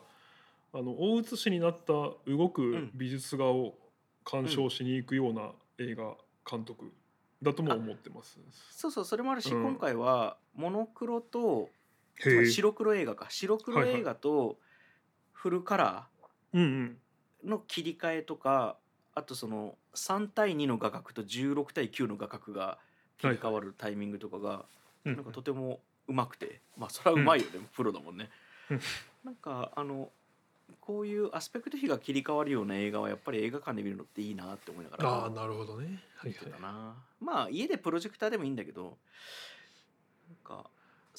[0.74, 1.94] あの大写しになった
[2.28, 3.76] 動くん美術画を
[4.24, 6.16] 鑑賞しに行くような映画
[6.50, 6.92] 監督
[7.42, 8.40] だとも思ってます
[8.70, 9.64] そうそうそれもあるし、うん。
[9.64, 11.70] 今回はモノクロと
[12.20, 13.28] 白黒映画か。
[13.30, 14.58] 白黒映画と
[15.32, 16.96] フルカラー
[17.46, 18.78] の切り替えとか
[19.16, 22.78] あとその3対2の画角と16対9の画角が
[23.18, 24.66] 切り替わるタイミングとかが
[25.06, 26.62] うんなんかとてもうまくて。
[26.78, 27.46] まあそれはうまいよ。
[27.46, 28.30] ね、プロだもんね。
[28.70, 28.80] うん。
[29.24, 30.12] なんかあの
[30.82, 36.04] こういうアスペクト比が切り替わるような映画はやっぱり映画館で見るのっていいなって思いながらああなるほどね。
[36.16, 36.52] はいはい。
[37.20, 38.98] まあ家でプロジェクターでもいいんだけど
[40.28, 40.70] なんか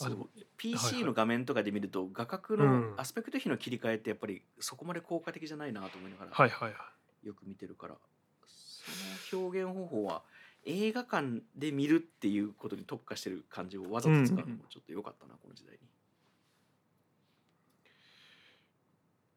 [0.06, 2.94] あでも PC の画面とかで見ると画角のうん。
[2.96, 6.90] アスペクト比の切り替えってやっぱりそこまで効果的じゃないなと思いながらはいはいは
[7.22, 7.26] い。
[7.26, 7.94] よく見てるから。
[8.46, 10.22] その表現方法は
[10.64, 15.78] 映画館で見るっていうことに特化してる感じをわざと使うのもちょっと良かったなこの時代に。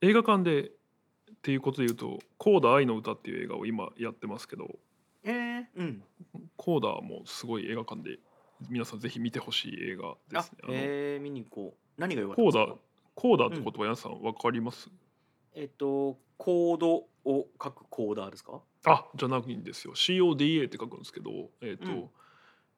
[0.01, 4.79] 映画館でっていうことで言うと「コーダ愛の歌」っていう映画を今やってますけど。
[5.23, 6.03] えー、うん。
[6.57, 8.19] コーダもすごい映画館で
[8.69, 10.57] 皆さんぜひ見てほしい映画であすね。
[10.69, 12.01] えー、見に行こう。
[12.01, 14.89] 何が良かったコーダーダって言葉皆さんわかります、
[15.53, 18.61] えっと、コードを書くコーダーですか？
[18.85, 19.93] あじゃないんですよ。
[19.93, 22.09] CODA って書くんですけど、えーとうん。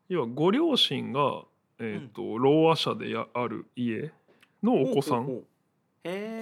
[0.09, 1.43] 要はご両親が、
[1.79, 4.11] えーとろうあ者でやある家
[4.61, 5.41] のお子さん。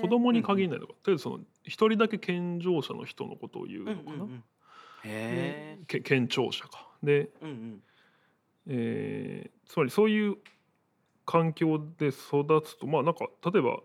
[0.01, 4.43] 子供に限らないのか、とりあえずその一人だけ健常者の人のことを言ううんうのかな、んうんうん。
[5.05, 6.89] へでけ健聴者か。
[7.01, 7.29] で、え。
[7.43, 7.83] うんうん。
[8.67, 10.35] えーつまりそういう
[11.25, 13.79] 環境で育つとまあなんか例えば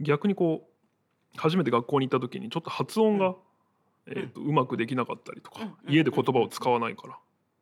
[0.00, 0.76] 逆にこう
[1.38, 3.34] 初めて学校に行った時にちょっと発音が、うん。
[4.08, 5.92] えーとうまくできなかったりとか、うん。
[5.92, 7.18] 家で言葉を使わないから。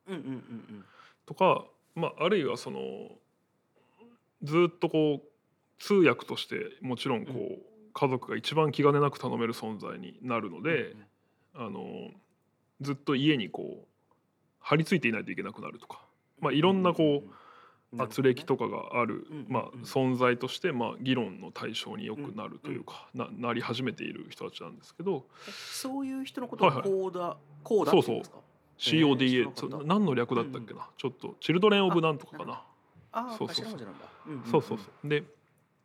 [0.07, 0.15] うん。
[0.15, 0.23] うん。
[0.23, 0.85] うん。
[1.25, 1.65] とか、
[1.95, 2.79] まあ、あるいはその
[4.43, 7.59] ずっとこう通訳としてもちろんこう、う
[7.93, 10.63] 家族が一番気兼ねなく頼める存在になるのうん。
[10.63, 10.95] で、
[11.55, 12.11] あの
[12.81, 13.87] ずっと家にこう
[14.65, 16.01] 張り付いていないといけなくなるとか、
[16.39, 25.27] まあ、いろんなこう、うん、圧力とかがある、うんまあうん、存在として、まあ、議論の対象によくなるというか、ななり始めている人たちなんですけど。
[25.47, 26.83] えそういう人のことをはいはい。
[26.83, 28.37] コーダ、コーダって言うんですか
[28.79, 29.85] ？CODA、そう。
[29.85, 32.63] 何の略だったっけな、ちょっとチルドレン・オブ・なんとかかな。
[33.37, 33.79] そうそうそう。
[34.49, 35.07] そうそうそう。
[35.07, 35.23] で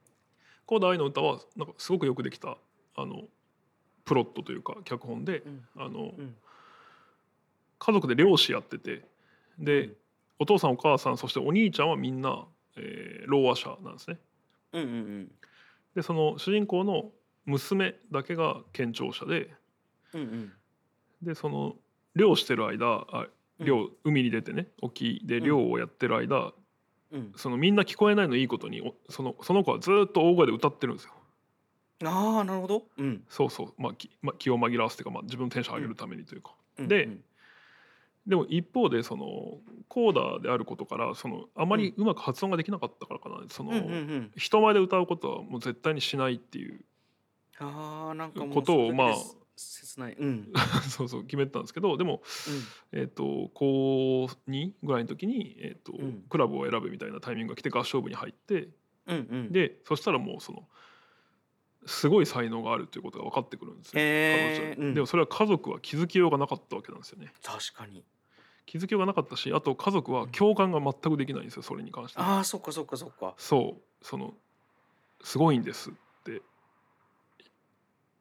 [0.64, 2.57] 「コーダ愛の歌は」なんかすごくよくできた
[2.97, 3.25] あの
[4.05, 5.69] プロットというか脚本で、うん。
[5.77, 6.37] あのうん
[7.81, 9.05] 家族で漁師やってて
[9.59, 9.97] で、うん。
[10.38, 14.19] お父さんお母さんそしてお兄ちゃんはみんな、えー、ろう話者なんですね。
[14.73, 15.33] うんうんうん。
[15.95, 17.11] でその主人公の
[17.45, 19.51] 娘だけが健聴者で
[20.14, 20.53] うんうん。
[21.23, 21.75] でその
[22.14, 23.27] 漁してる間あ
[23.59, 23.66] うん。
[23.66, 26.53] 漁、海に出てね沖で漁をやってる間、
[27.12, 27.33] うん。
[27.37, 31.12] そのみんな聞こえないのいいことにおそのその子はずっと大声で歌ってるんですよ。
[32.05, 32.85] ああなるほど。
[32.97, 33.23] うん。
[33.29, 37.25] そうそう、まあきまあ、気を紛らわすというか、まあ、自分のテンション上げるためにというか、うんでうん
[38.27, 43.43] でも一方でそのコーダーであることからそのあまりうまく発音ができなかったからかな。
[43.49, 44.31] その、うんうんうん。
[44.37, 46.81] 人前で歌うことはもう絶対にしないっていう
[47.59, 49.15] ことをまあ
[49.57, 50.17] 切ない。
[50.19, 50.53] うん。
[50.89, 52.23] そうそう決めてたんですけどでも、
[52.93, 56.25] えー、と高2ぐらいの時に、えーとうん。
[56.29, 58.69] クラブを選ぶみたいなタイミングが来て合唱部に入って
[59.07, 59.53] うんうんうん。
[59.53, 60.69] でそしたらもうその
[61.87, 63.93] すごい才能があるということが分かってくるんですよ。
[63.95, 64.95] 彼女へーうん。
[64.95, 67.33] でもそれは家族は気づきようがなかったわけなんですよね。
[67.43, 68.05] 確かに。
[68.66, 72.21] 気づきようがなかったしあと家族は共感が全くできないんですよそれに関して。
[72.21, 73.35] ああそっかそっかそっか。
[73.37, 74.05] そう。
[74.05, 74.35] その
[75.23, 75.93] すごいんですっ
[76.25, 76.43] て。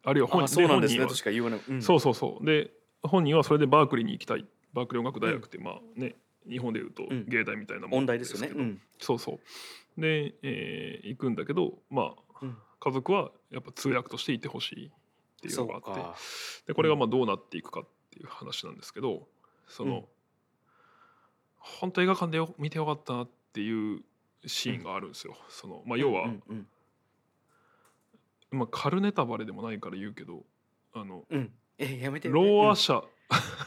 [0.03, 0.69] あるいは本あそうね。
[0.69, 1.07] 本人は。
[1.07, 2.45] としか言わない、うん、そうそうそう。
[2.45, 2.71] で
[3.03, 4.45] 本人はそれでバークリーに行きたい。
[4.73, 6.15] バークリー音楽大学って、まあね
[6.49, 7.25] 日本でいうとうん。
[7.27, 8.47] 芸大みたいなもん問題ですよね。
[8.47, 8.81] けどうん。
[8.99, 9.39] そうそ
[9.97, 10.01] う。
[10.01, 14.91] で、えー行くんだけどまあうん家族はやっぱ通訳としていてほしいっ
[15.41, 16.15] ていうのがあってか。
[16.67, 19.27] でこれがまあどうなっていくかっていう話なんですけど
[19.67, 20.03] その、うん。
[21.57, 24.01] 本当映画館でよ見てよかったなっていう
[24.45, 25.35] シーンがあるんですよ。
[25.49, 26.67] そのまあ、要は、うんうん
[28.51, 30.43] まあ、カルネタバレでもないから言うけど
[30.93, 32.29] あのうん、うんえやめて。
[32.29, 33.03] ローア社、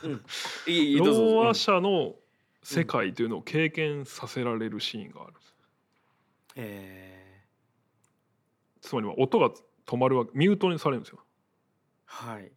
[0.02, 0.12] うん。
[0.12, 0.24] うん。
[0.66, 2.14] いいローアうん社の
[2.62, 5.54] 世界というのを経験させられるシーンがあるんです。
[6.56, 7.21] え
[8.82, 9.50] つまりは音が
[9.86, 11.20] 止まるわけミュートにされるんですよ。
[12.08, 12.52] ー、はい。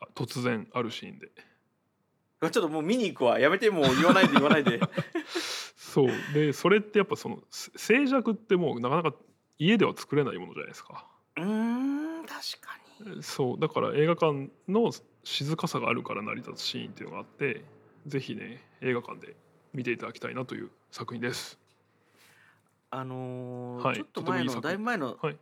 [0.00, 1.28] あ突然あるシーンで。
[1.28, 3.38] ちょっともう見に行くわ。
[3.38, 4.80] やめてもう言わないで言わないで。
[5.76, 6.08] そう。
[6.34, 9.14] でそれってやっぱそのせ静寂ってもうなかなか
[9.58, 11.06] 家では作れないものじゃないですか。
[11.36, 13.22] うーん確かに。
[13.22, 13.60] そう。
[13.60, 14.90] だから映画館の
[15.22, 17.64] 静かさがあるから成り立つシーンっていうのがあって
[18.06, 19.36] ぜひね映画館で
[19.72, 21.60] 見ていただきたいなという作品です。
[22.90, 23.96] あのーはい。
[23.96, 25.38] ちょっと前のだいぶ前のはい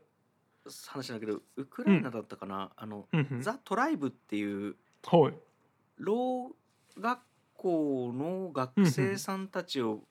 [0.89, 3.43] 話だけどウクライナだったかな、あのうんうん。
[3.43, 5.35] ザ・トライブっていうはい。
[5.99, 6.57] ろ
[6.97, 7.21] う学
[7.55, 10.09] 校の学生さんたちを、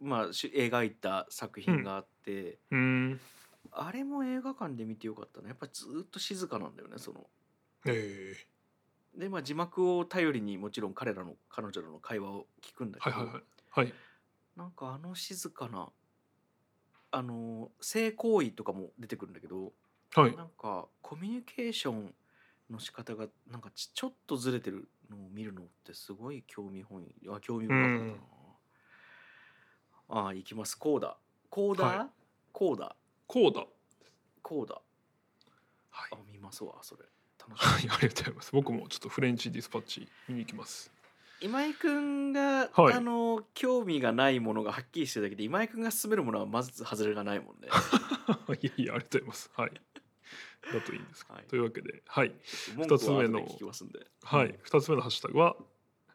[0.00, 2.78] まあし描いた作品があって、うー
[3.14, 3.20] ん。
[3.70, 5.48] あれも映画館で見てよかったね。
[5.48, 7.30] やっぱりずーっと静かなんだよねその。
[7.86, 8.46] え
[9.14, 13.44] でまあ字幕を頼りにもちろん彼らの彼女らの会話を聞くんだけど、ーはいはいはい。
[13.70, 13.94] はい。
[14.56, 15.92] なんかあの静かな
[17.16, 19.72] あの性行為とかも出てくるんだけど、
[20.14, 20.36] はい。
[20.36, 22.14] なんかコミュニケーション
[22.70, 27.98] の仕方がなんかちちょっとずれてるのを見るのってすごい興味本位あ興味深かっ
[30.08, 30.74] たな、ああ行きます。
[30.76, 31.16] コーダ。
[31.48, 32.06] コーダ、はい。
[32.52, 32.96] コーダ。
[33.26, 33.66] こうだ
[34.42, 34.74] コーダ。
[35.88, 36.10] はい。
[36.12, 37.04] あ見ますわそれ。
[37.38, 38.52] 楽しはい、ありがとうございます。
[38.52, 40.92] 僕もちょっとフレンチディスパッチ見に行きます。
[41.40, 47.68] み今井君が、はいあの興味がないものがはっきりしてるだけで今井君が勧めるものはまず外れがないもんね
[48.62, 49.50] いやいや、ありがとうございます。
[49.54, 49.72] はい。
[50.72, 51.36] だといいんですけど。
[51.36, 52.32] はいというわけで、はい。
[52.76, 54.46] 文句はつ目の後で聞きますんではい。
[54.46, 55.56] うん二つ目のハッシュタグは、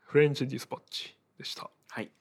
[0.08, 1.70] フレンチディスパッチでした。
[1.90, 2.12] はい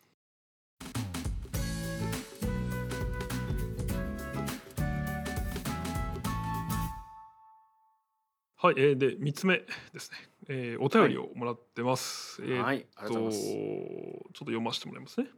[8.62, 8.74] はい。
[8.76, 9.58] えー、で、三つ目
[9.92, 10.29] ですね。
[10.52, 12.42] えー、お便りをもらってます。
[12.42, 15.28] えーはいありがとうございちょっと読ませてもらいますね。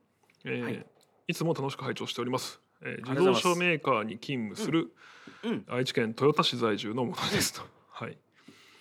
[0.46, 0.86] えーはい
[1.28, 2.60] い、つも楽しく拝聴しております。
[2.80, 4.90] えー、自動車メーカーに勤務する
[5.44, 7.60] うん愛知県豊田市在住のものですと。
[7.90, 8.16] はい。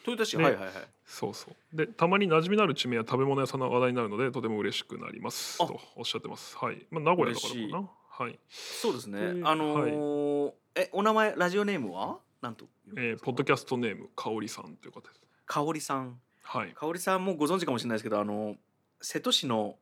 [0.08, 0.74] 豊田市、ねはいはいはい
[1.06, 1.76] そうそう。
[1.76, 6.58] で、たまに馴染みのある地名や食べ物屋さんの話題になるので、とても嬉しくなりますあとおっしゃってます。
[6.58, 6.88] はい。
[6.89, 7.89] まあ、名古屋だからかな。
[8.10, 8.39] はい。
[8.50, 12.20] そうですねえーあのーえお名前ラジオネームは？
[12.41, 12.65] なんと
[12.96, 15.22] えー、ポッドキャストネーム、かおりさんという方です。
[15.52, 16.72] かおりさんはい。
[16.72, 18.56] かおりさんもご存知かもしれないですけどあの
[19.02, 19.76] 瀬戸市の。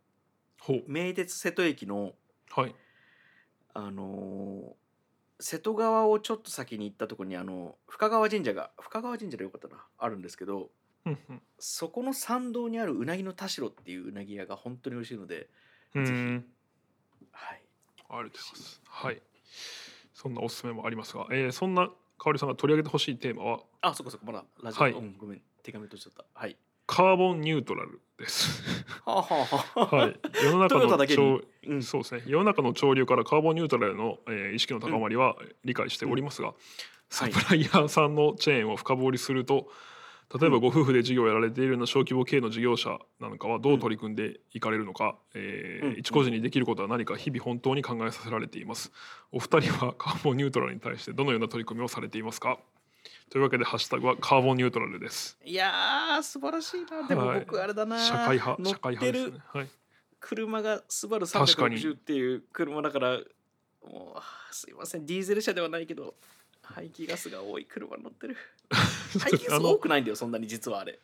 [0.87, 2.13] 名鉄瀬戸駅の
[2.49, 2.75] はい。
[3.75, 4.73] あのー
[5.41, 10.69] 瀬戸川をちょっと先に行ったところにあの深川神社が深川神社でよかったなあるんですけど
[11.05, 11.17] うん
[11.59, 15.47] そこの参道にあるうなぎの田代っていううなぎ屋が本当に美味しいのでぜ
[15.93, 15.99] ひ。
[17.31, 17.61] はい
[18.09, 18.81] ありがとうございます。
[18.83, 19.21] はい。
[20.13, 26.25] そんなおすすめもありますが、えー、そんなかおりさんが取り上げてほしいテーマは、あそこそこまだラジオ、はいうんごめん手紙としちゃった。
[26.33, 26.57] はい。
[26.87, 28.63] カーボンニュートラルです。
[29.05, 30.19] はあ、はあはい。
[30.43, 31.83] 世の中の潮うん。
[31.83, 32.23] そうですね。
[32.25, 36.53] 世の中の潮流からカーボンニュートラルへの、えー意識の高まりは理解しておりますが、
[37.09, 39.67] サプライヤーさんのチェーンを深掘りすると
[40.39, 40.61] 例えばうん。
[40.61, 45.99] ご夫婦で事業をやられているような小規模経営の事業者なんかはどう取り組んでいかれるのか、えーうん。
[45.99, 48.91] 一個人にできることは何か日々本当に考えさせられています。
[49.31, 52.57] お二人はカーボンニュートラルに対してどのような取り組みをされていますか？
[53.29, 55.37] というわけでハッシュタグはカーボンニュートラルです。
[55.45, 57.07] いやー素晴らしいな。
[57.07, 57.39] でもはい。
[57.41, 59.39] 僕あれだな、社会派乗社会派ですね。
[59.53, 59.67] はい。
[60.19, 61.77] 車がスバル確かに。
[61.77, 63.19] 360っていう車だから
[63.83, 65.05] もうすいません。
[65.05, 66.15] ディーゼル車ではないけど
[66.63, 68.37] 排気ガスが多い車乗ってる。
[69.19, 70.99] 排気ガス多くないんだよそんなに実はあれ。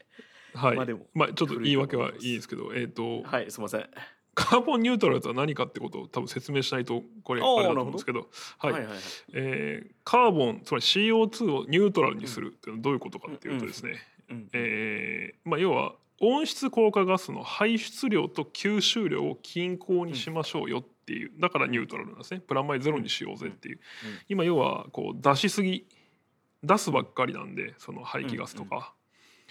[0.55, 3.89] はい、まあでもまあちょっと言い訳はいいですけど、えっ、と、はいすいません
[4.35, 8.97] カーボンニュートラルとは何かってことを多分説明しないとこれあれだと思うんですけどはい、はいはいはい
[9.33, 13.97] えーカーボンつまり CO2 をニュートラルにするっていうのはどういうことかっていうとですね、
[14.29, 14.49] うん。
[14.53, 22.39] えーまあ、要は温室効果ガスの排出量と吸収量を均衡にしましょうよっていうだからニュートラルなんですね。
[22.39, 23.79] プラマイゼロにしようぜっていう。
[24.29, 25.87] 今要はこう出しすぎ
[26.63, 28.93] 出すばっかりなんでその排気ガスとか。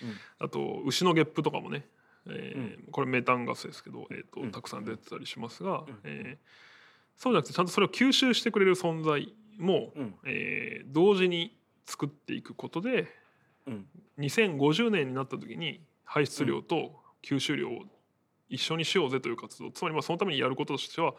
[0.03, 0.15] うん。
[0.39, 1.87] あと牛のゲップとかもね、
[2.29, 4.51] えーこれメタンガスですけど、えーとうん。
[4.53, 5.99] たくさん出てたりしますが、うん。
[6.05, 6.47] えー
[7.17, 10.15] そうじゃなくてちゃんとそれを吸収してくれる存在も、うん。
[10.25, 11.57] えー同時に
[11.87, 13.09] 作っていくことで
[13.67, 13.87] うん。
[14.19, 17.83] 2050年になった時に排出量と吸収量を
[18.49, 21.15] 一緒にしようぜという活動つまりまあそのためにやることとしては、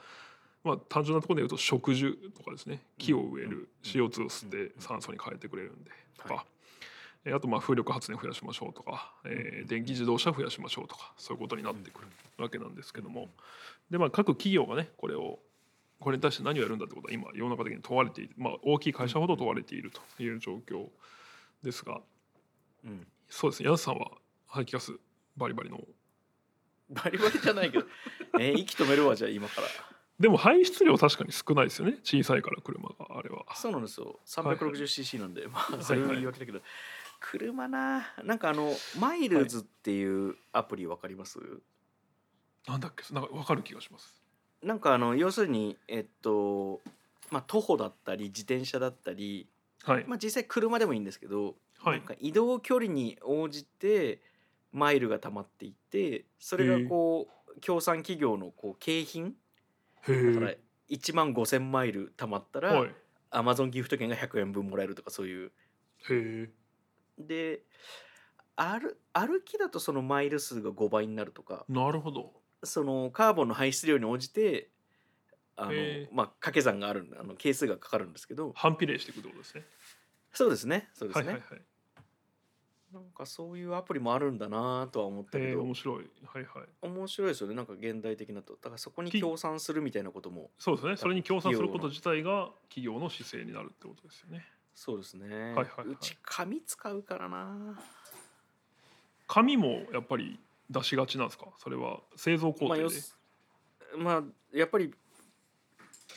[0.64, 6.55] まあ、単純なところで言うと植樹とかですね木を植える CO2 を吸って酸素に変えてくれるんでとか、はえー
[7.34, 12.08] あとまあ風力発電増やしましょうとか、えー電気自動車増やしましょうとかそういうことになってくる
[12.38, 13.30] わけなんですけども。
[13.90, 15.40] でまあ各企業がねこれを
[16.00, 20.88] これに対して何をやるんだってことは今世の中的に問われている、まあ、大きい会社ほど問われているという状況
[21.64, 22.02] ですが
[22.84, 23.08] うん。
[23.28, 23.70] そうですね。
[23.70, 24.12] 柳瀬さんは
[24.48, 24.92] 排気ガス
[25.38, 25.80] バリバリの。
[26.90, 27.86] バリバリじゃないけど。
[28.40, 29.68] えー息止めるわじゃあ今から。
[30.20, 31.98] でも排出量確かに少ないですよね。
[32.04, 33.44] 小さいから車があれは。
[33.56, 34.06] そうなんですよ。
[34.08, 36.62] はい 360cc なんで、まいあそれを言われたけど、
[37.20, 38.14] 車な。
[38.24, 41.40] なんかあのマイルズっていうアプリわかります、
[42.68, 43.14] なんだっけ？
[43.14, 44.22] なんか分かる気がします。
[44.62, 46.82] なんかあの要するにえっと
[47.32, 49.48] まあ徒歩だったり自転車だったり、
[49.84, 50.06] はい。
[50.08, 51.98] まあ、実際車でもいいんですけど、はい。
[52.00, 54.22] なんか移動距離に応じて
[54.72, 59.36] マイルが溜まっていってそれがこう協賛企業のこう景品？
[60.08, 62.92] へだからえ1万5,000マイル貯まったら、はい。
[63.32, 65.52] アマゾンギフト券が100円分もらえるとかそういうへ
[66.12, 66.50] え
[67.18, 67.62] で
[68.56, 71.66] 歩歩きだとそのマイル数が5倍になるとか。
[71.68, 72.34] なるほど。
[72.64, 74.70] そのカーボンの排出量に応じて
[75.56, 75.72] あの、
[76.12, 78.54] まあ掛け算があるんあの係数がかかるんですけど。
[78.56, 79.64] 反比例していくってことですね。
[80.34, 80.90] そうですね。
[80.94, 81.62] そうですね、はいはいはい。
[82.94, 86.10] なんかそういうアプリもあるんだなとは思ったけえー、ど、面白い。
[86.26, 86.68] はいはい。
[86.82, 87.56] 面白いですよね。
[87.56, 88.54] なんか現代的なと。
[88.54, 90.52] だからそこにき協賛するみたいなことも。
[90.58, 90.98] そうですね。
[90.98, 95.88] それに協賛すること自体が企業の姿勢になるってことですよねそうですね、はいはいはい。
[95.88, 97.80] うち紙使うからな。
[99.28, 101.46] 紙もやっぱり出しがちなんですか？
[101.58, 103.18] それは製造工まあ、程で、よす
[103.98, 104.94] まあやっぱり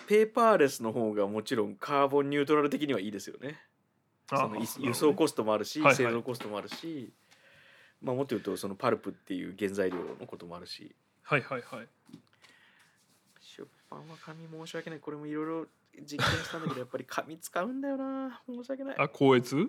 [0.06, 3.60] ペーパーレスの方がもちろんカーボンニュートラル的にはいいですよね。
[4.30, 5.96] あその輸送コストもあるし、はいはい。
[5.96, 7.12] 製造コストもあるし、
[8.02, 10.94] まあ、もっと言うとそのパルプっていう原材料のこともあるし。
[11.22, 11.88] はいはいはい。
[13.40, 14.98] 出版は紙申し訳ない。
[15.00, 15.66] これもいろいろ
[16.02, 18.42] 実験したんだけどやっぱり紙使うんだよな。
[18.46, 18.96] 申し訳ない。
[18.98, 19.68] あ高越？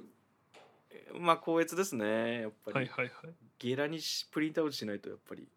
[1.19, 3.33] まあ高越ですねやっぱり、はいはいはい。
[3.57, 5.47] ゲラにしプリントアウトしないとやっぱり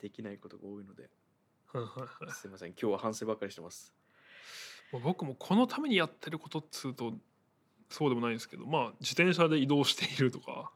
[0.00, 1.08] できないことが多いので。
[1.72, 2.34] はいはいはい。
[2.34, 2.70] すいません。
[2.70, 3.94] 今日は反省ばっかりしてます。
[4.92, 7.12] まあ僕もこのためにやってることっつうと
[7.88, 10.70] そうでもないんですけどまあ自転車で移動しているとか、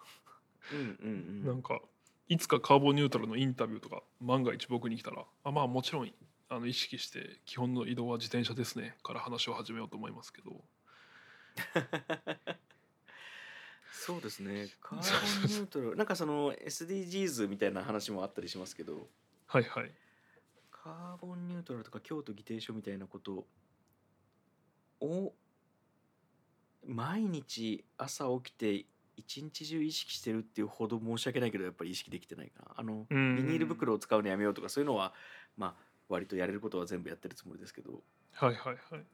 [0.73, 1.81] うんうんうなんんか
[2.29, 6.11] いつかカーボンニュートラルのインタビューとか万が一僕に来たらあまあもちろん
[6.49, 10.65] あの意識して基本の移動は自転車ですねから話を始めようと思いますけど。
[13.93, 14.69] そうですね。
[14.83, 15.97] カーボンニュートラル。
[15.97, 19.09] なんかその SDGs みたいな話もあったりしますけど。
[19.47, 19.91] はいはい。
[20.71, 23.47] カーボンニュートラルとか京都議定書みたいなこと
[25.01, 25.35] を
[26.87, 28.85] 毎日朝起きて
[29.17, 32.75] 一日中意識してるっていうほど申し訳ないけどやっぱり意識できてないかな。
[32.77, 33.37] あのビうん。
[33.47, 35.15] ニール袋を使うのやめようとかそういうのは
[35.57, 38.03] まあ割とやれることは全部やってるつもりですけど。
[38.33, 39.05] はいはいはい。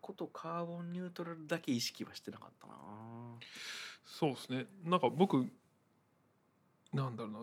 [0.00, 2.74] ことカーボンニュートラルだけ意識はしてなかったな。
[4.04, 4.66] そうですね。
[4.84, 5.46] なんか僕
[6.92, 7.38] なんだろうな。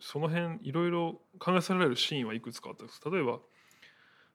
[0.00, 3.00] その辺いろいろ考えされるシーンはいくつかあったんです。
[3.10, 3.38] 例えば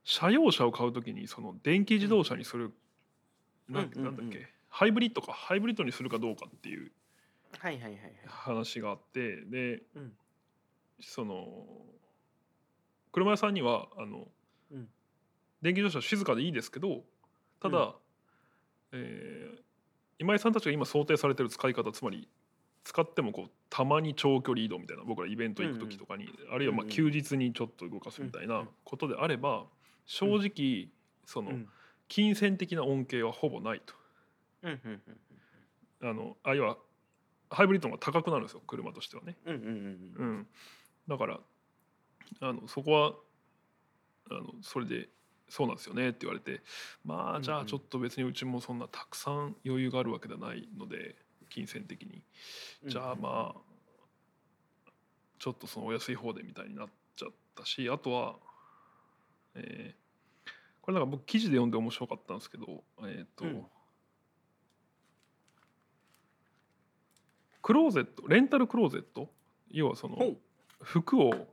[0.03, 2.73] 車用車を買うときにその電気自動車にする、
[3.69, 5.31] なんうんなんだっけハイブリッドか。
[5.33, 6.91] ハイブリッドにするかどうかっていう
[7.59, 8.13] はいはいはいはい。
[8.27, 10.13] 話があってで、うん。
[10.99, 11.45] その
[13.13, 14.27] 車屋さんにはあの、
[14.71, 14.89] うん。
[15.61, 17.03] 電気自動車静かでいいですけど
[17.61, 17.93] ただ、うん。
[18.91, 19.63] えー
[20.19, 22.29] 今井さんたちが今想定されてる使い方つまり
[22.83, 28.69] 使ってもこうたまに長距離移動みたいな僕らイベント行く時とかに、あるいはまあうんうん休日にちょっと動かすみたいうんうなん。
[28.85, 29.65] ことであれば
[30.05, 30.89] 正直
[31.25, 31.69] そのうん。
[32.07, 33.95] 金銭的な恩恵はほぼないと。
[34.61, 35.01] うんうん
[36.01, 36.77] うんあのあ要は
[37.49, 39.35] ハイブリッドが高くなるんですよ車としてはね。
[39.45, 39.69] うんうんうんう
[40.19, 40.47] うんん、
[41.07, 41.39] だから
[42.39, 43.13] あのそこは
[44.31, 45.09] あのそれで
[45.49, 46.61] そうなんですよねって言われて
[47.03, 51.15] まあじゃあちょっと別にうちもそんなたくさん余裕があるわけではないので
[51.49, 52.23] 金銭的に。
[52.87, 53.61] じゃあまあ
[55.39, 58.35] ちょっとそのお安い方でみたいになっちゃったしあとは、
[59.55, 60.03] えー
[60.81, 63.65] これなんか僕記事で読んで面白かったんですけどえっ、と、うん。
[67.61, 69.29] クローゼットレンタルクローゼット？
[69.71, 70.17] 要はその
[70.81, 71.47] 服をうん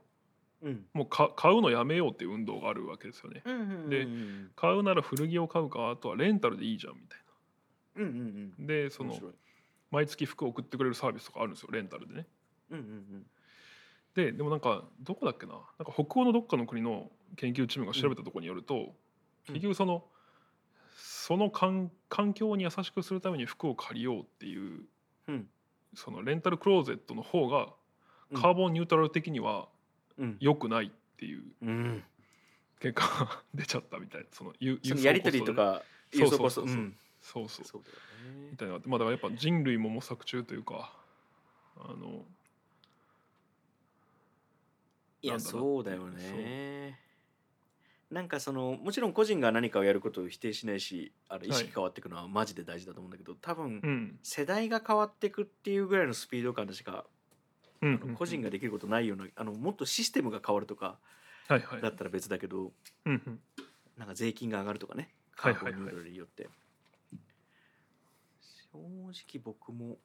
[0.93, 3.41] もうか買うのやめようっていう運動があるわけですよね。
[3.89, 7.19] でうん買うなら古着を買うかあとはレンタルでいいじゃんみたい
[7.97, 8.67] うんうんな。
[8.67, 9.19] でその
[9.89, 12.27] 毎月服を送ってくれるサービスとかあるんですよレンタルでね。
[12.71, 13.25] うんうん
[14.13, 15.53] ででもなんかどこだっけな？
[15.53, 18.75] なんか北欧のどっかの国の研究チームが調べたところによると、
[19.47, 19.53] うん。
[19.53, 20.03] 結局その
[20.97, 24.81] その環環境に優しくするために服を借りようっていう
[25.29, 25.47] うん。
[25.95, 27.69] そのレンタルクローゼットの方が
[28.31, 28.41] うん。
[28.41, 29.65] カーボンニュートラル的にはうん
[30.39, 32.03] 良くないっていううん。
[32.79, 34.27] 結果が出ちゃったみたいな。
[34.31, 37.65] その輸そのやり取りとか輸送コストで輸送コストそうそう。
[37.65, 38.49] そうだよね。
[38.51, 38.73] みたいな。
[38.85, 40.91] まあだからやっぱ人類も模索中というか
[41.77, 42.25] あの
[45.21, 46.99] いやそうだよね。
[48.09, 54.19] なんかそのもちろん個人が何かをやることを否定しないしあの意識変わっていくのはマジで大事だと思うんだけど多分うん。
[54.23, 57.20] 世代が変わっていくっていうぐらいのスピード感でしかうん
[57.81, 60.97] あの個人ができることないようなあのもっとシステムが変わるとか
[61.47, 61.81] はいはい。
[61.81, 62.71] だったら別だけど
[63.97, 65.09] なんか税金が上がるとかね。
[65.35, 65.73] はいはいはい。
[65.73, 66.49] カーボンニュートラルによって。
[68.71, 69.97] 正直僕も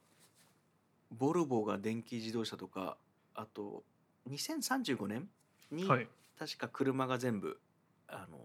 [1.12, 2.96] ボルボが電気自動車とか
[3.34, 3.84] あと
[4.28, 5.28] 2035年
[5.70, 6.08] にはい。
[6.38, 7.58] 確か車が全部
[8.08, 8.38] あの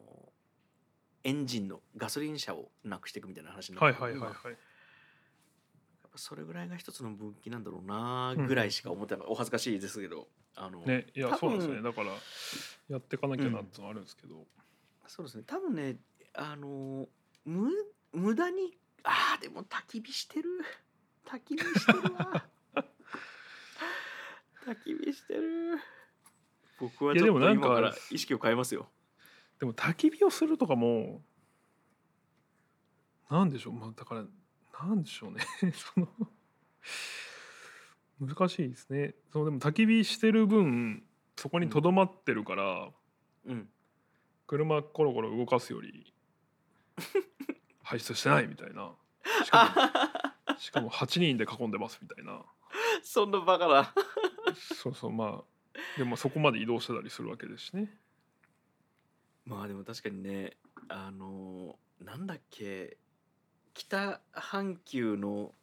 [1.24, 4.58] エンジンのガソリン車をなくしていくみたいな話になはいって今はいはいはい
[6.12, 10.28] ぱそれぐらいが一つの分岐なんだろうなぐらいしか思ってない、お恥ずかしいですけど。
[10.56, 11.82] あの、ねいやそうなんですね。
[11.82, 12.12] だから
[12.90, 14.46] やっていかなきゃなってのはあるんですけど、
[15.08, 15.44] そうですね。
[15.48, 15.98] 多分ね
[16.34, 17.08] あの
[17.46, 17.70] む
[18.12, 20.50] 無駄にあーでも焚き火してる。
[21.26, 22.46] 焚き火してるわ。
[24.66, 25.80] 焚き火してる。
[26.80, 28.90] 僕はいちょっとやでもなんか今から意識を変えますよ。
[29.60, 31.24] でも焚き火をするとかも
[33.30, 33.74] なんでしょう。
[33.74, 34.26] まあだから
[34.88, 35.42] なんでしょうね。
[35.74, 36.08] その
[38.20, 39.16] 難しいですね。
[39.32, 41.04] そのでも焚き火してる分
[41.36, 42.92] そこにとどまってるから、
[43.46, 43.70] うん。
[44.48, 46.14] 車コロコロ動かすより
[47.84, 48.94] 排出してないみたいな。
[49.46, 50.04] しか
[50.46, 52.44] もしかも8人で囲んでますみたいな。
[53.02, 53.94] そんなバカな。
[54.54, 57.98] そうそうまあでもそこまで移動してたりするわけですしね。
[59.46, 60.58] まあでも確かにね
[60.90, 62.98] あのなんだっけ
[63.74, 65.54] 北半球の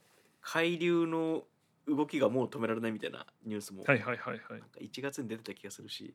[0.41, 1.45] 海流の
[1.87, 4.39] 動きがもう止められないみたいなニュースもはいはいはいはい。
[4.51, 6.15] なんか1月に出てた気がするし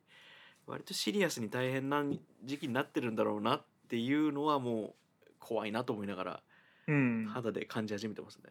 [0.66, 2.02] 割とシリアスに大変な
[2.44, 4.94] 時期になってるんだろうなっていうのはも
[5.26, 6.42] う怖いなと思いながら
[6.86, 7.26] うん。
[7.32, 8.42] 肌で感じ始めてますね。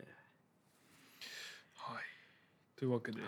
[1.76, 2.04] はい。
[2.76, 3.28] というわけで、は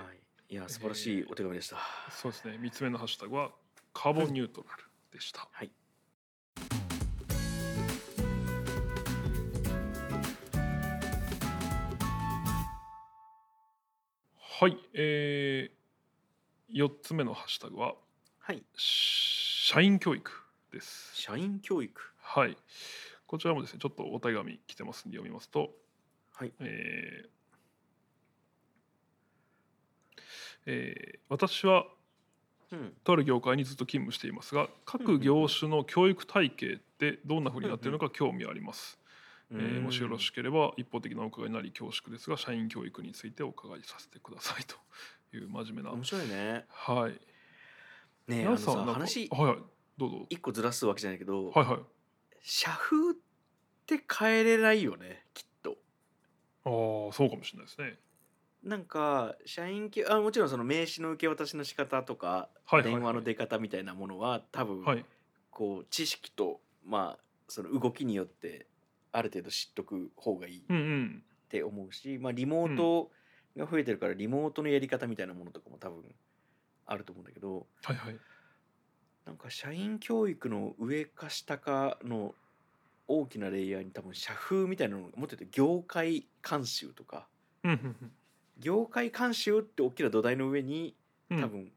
[0.50, 1.78] い、いや素晴らしいお手紙でした。
[2.10, 2.58] そうですね。
[2.60, 3.52] 3つ目のハッシュタグは
[3.94, 5.72] カーボンニュートラルでした、はい
[14.58, 17.96] はいえー、4つ目のハッシュタグは
[18.40, 20.32] はい、社員教育
[20.72, 21.12] です。
[21.14, 22.02] 社員教育。
[22.22, 22.56] はい。
[23.28, 25.72] こちらもですねちょっとお手紙来てますんで読みますと
[26.36, 27.30] はい、えー
[30.68, 31.88] えー私は
[32.72, 38.98] うん、とある業界にずっと勤務していますが各業種の教育体系ってどんなふうになっているのか興味あります、
[39.52, 44.76] えーもしよろしければ一方的なお伺いになり恐縮ですが社員教育についてお伺いさせてくださいと
[45.38, 45.92] いう真面目な。
[45.92, 46.66] 面白いね。
[46.70, 47.12] はい。
[48.32, 49.58] ねえあのさ話はいはい
[49.98, 50.26] どうぞ。
[50.30, 51.80] 一個ずらすわけじゃないけど、はいはい。
[52.42, 53.16] 社風っ
[53.86, 55.78] て変えれないよねきっと。
[56.66, 58.00] ああそうかもしれないですね。
[58.64, 62.84] なんか社員教あもちろんその名刺の受け渡しの仕方とか、はい。
[62.84, 65.06] 電話の出方みたいなものは多分、はい。
[65.52, 68.66] こう知識とまあその動きによって
[69.16, 70.58] ある程度知っとく方がいい。
[70.60, 73.12] って思うし、まあ、リモート
[73.56, 76.04] が増えてるからリモートのやり方みたいなものとかも多分
[76.86, 78.20] あると思うんだけどはいはい。
[79.26, 82.36] なんか社員教育の上か下かの
[83.08, 87.28] 大きなレイヤーに多分社風みたいなのがもっと言うと業界慣習とか。
[88.60, 90.96] 業界慣習って大きな土台の上に
[91.30, 91.42] うん。
[91.42, 91.72] 多分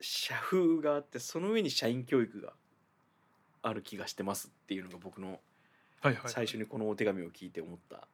[0.00, 2.52] 社風があってその上に社員教育が
[3.62, 5.40] ある気がしてますっていうのが僕の
[6.04, 8.06] はいはい最初にこのお手紙を聞いて思った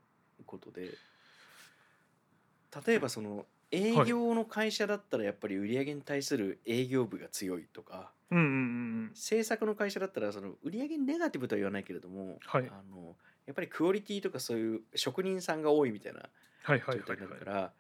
[0.47, 0.91] ことで。
[2.87, 8.13] 例えばその営業の会社だったらやっぱり売り上げに対する営業部が強いとか。
[8.31, 12.71] うんうんうん制作の会社だったらその売り上げネガティブとは言わないけれども、はい。
[12.71, 13.17] あの
[13.47, 16.31] やっぱりクオリティとかそういう職人さんが多いみたいな
[16.65, 17.73] 状態になるから、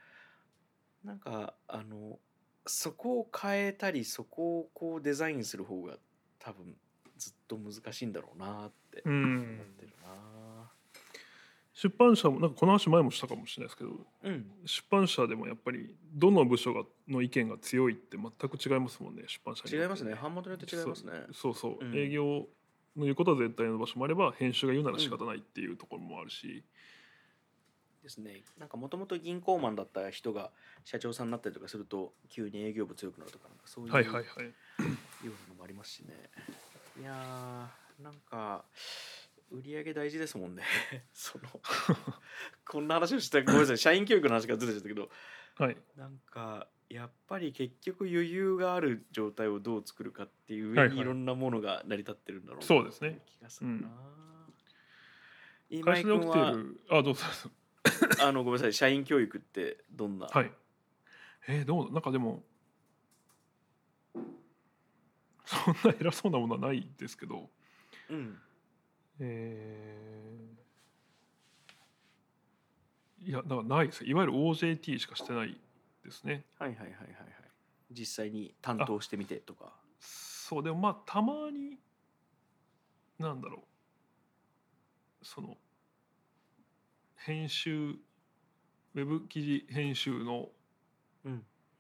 [1.04, 2.18] なんかあの
[2.66, 5.94] そこを変えたりそこをこうデザインする方が
[6.40, 6.74] 多分
[7.20, 10.70] ずっと難しいんだろうなってう思んってるな。
[11.72, 13.90] 出版社もなんかこの話前もしたかもしれないですけど
[14.24, 20.14] うん出版社でもやっぱりどの部署がの意見が強いって全く違いますもんね出版社に違いますね。
[20.14, 21.12] 版元によって違いますね。
[21.32, 21.96] そうそう、うん。
[21.96, 22.46] 営業
[22.96, 26.64] の言うことは絶対の場所もあれば編集が言うなら仕方ないっていうところもあるし、
[28.02, 28.42] ですね。
[28.58, 30.50] なんかもともと銀行マンだった人が
[30.84, 34.24] 社長さんになったりとかすると急に営業部強くなるとかなんかそういうはいはいはい。
[34.24, 34.24] よ
[35.24, 36.14] うなのもありますしね。
[36.48, 36.52] い
[37.02, 38.64] やーなんか
[39.50, 40.62] 売り上げ大事ですもんね。
[41.12, 41.44] その
[42.66, 43.78] こんな話をしたごめんなさい。
[43.78, 45.10] 社員教育の話からずれちゃったけど。
[45.56, 45.76] はい。
[45.96, 51.04] なんかやっぱり結局余裕がある状態をどう作るかっていうはいにい。
[51.04, 52.66] ろんなものが成り立ってるんだろうな。
[52.66, 53.08] そうですね。
[53.10, 53.88] っていう気がするな、
[55.68, 56.52] 今会井君社で起きていは？
[56.52, 57.24] るあどうぞ。
[58.22, 58.72] あのごめんなさい。
[58.72, 60.52] 社員教育ってどんな、はい。
[61.48, 62.44] えー、どうなんかでも
[65.50, 67.50] そんな偉そうなものはないですけど。
[68.08, 68.38] うん。
[69.18, 73.28] えー。
[73.28, 74.04] いやだからないです。
[74.04, 75.60] いわゆる OJT しかしてない
[76.04, 76.44] ですね。
[76.58, 77.14] はいはいはいはいはい。
[77.90, 79.72] 実際に担当してみてとか。
[79.98, 81.78] そうでもまあたまに
[83.18, 83.64] なんだろ
[85.22, 85.24] う。
[85.24, 85.56] その
[87.16, 87.96] 編集
[88.94, 90.48] ウェブ記事編集のうん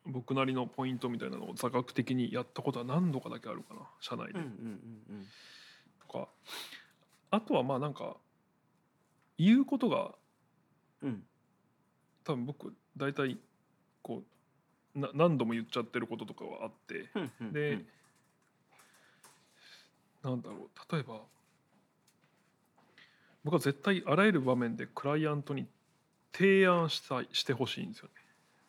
[0.06, 4.38] 僕なりのポイントみたいなのを座学的にやったことは何度かだけあるかな社内で。
[4.38, 4.50] うんうん
[5.10, 5.26] うん
[6.00, 6.28] とか、
[7.30, 8.16] あとはまあなんか
[9.38, 10.14] 言うことが
[11.02, 11.08] うん。
[11.08, 11.22] うん
[12.22, 13.38] 多分僕大体
[14.02, 14.22] こ
[14.94, 17.08] うな何度も言っちゃってることとかはあって。
[17.14, 17.86] うんうんで、うん
[20.22, 21.22] なんだろう例えば
[23.42, 25.66] 僕は絶対あらゆる場面でクライアントに
[26.32, 28.14] 提案したいしてほしいんですよね。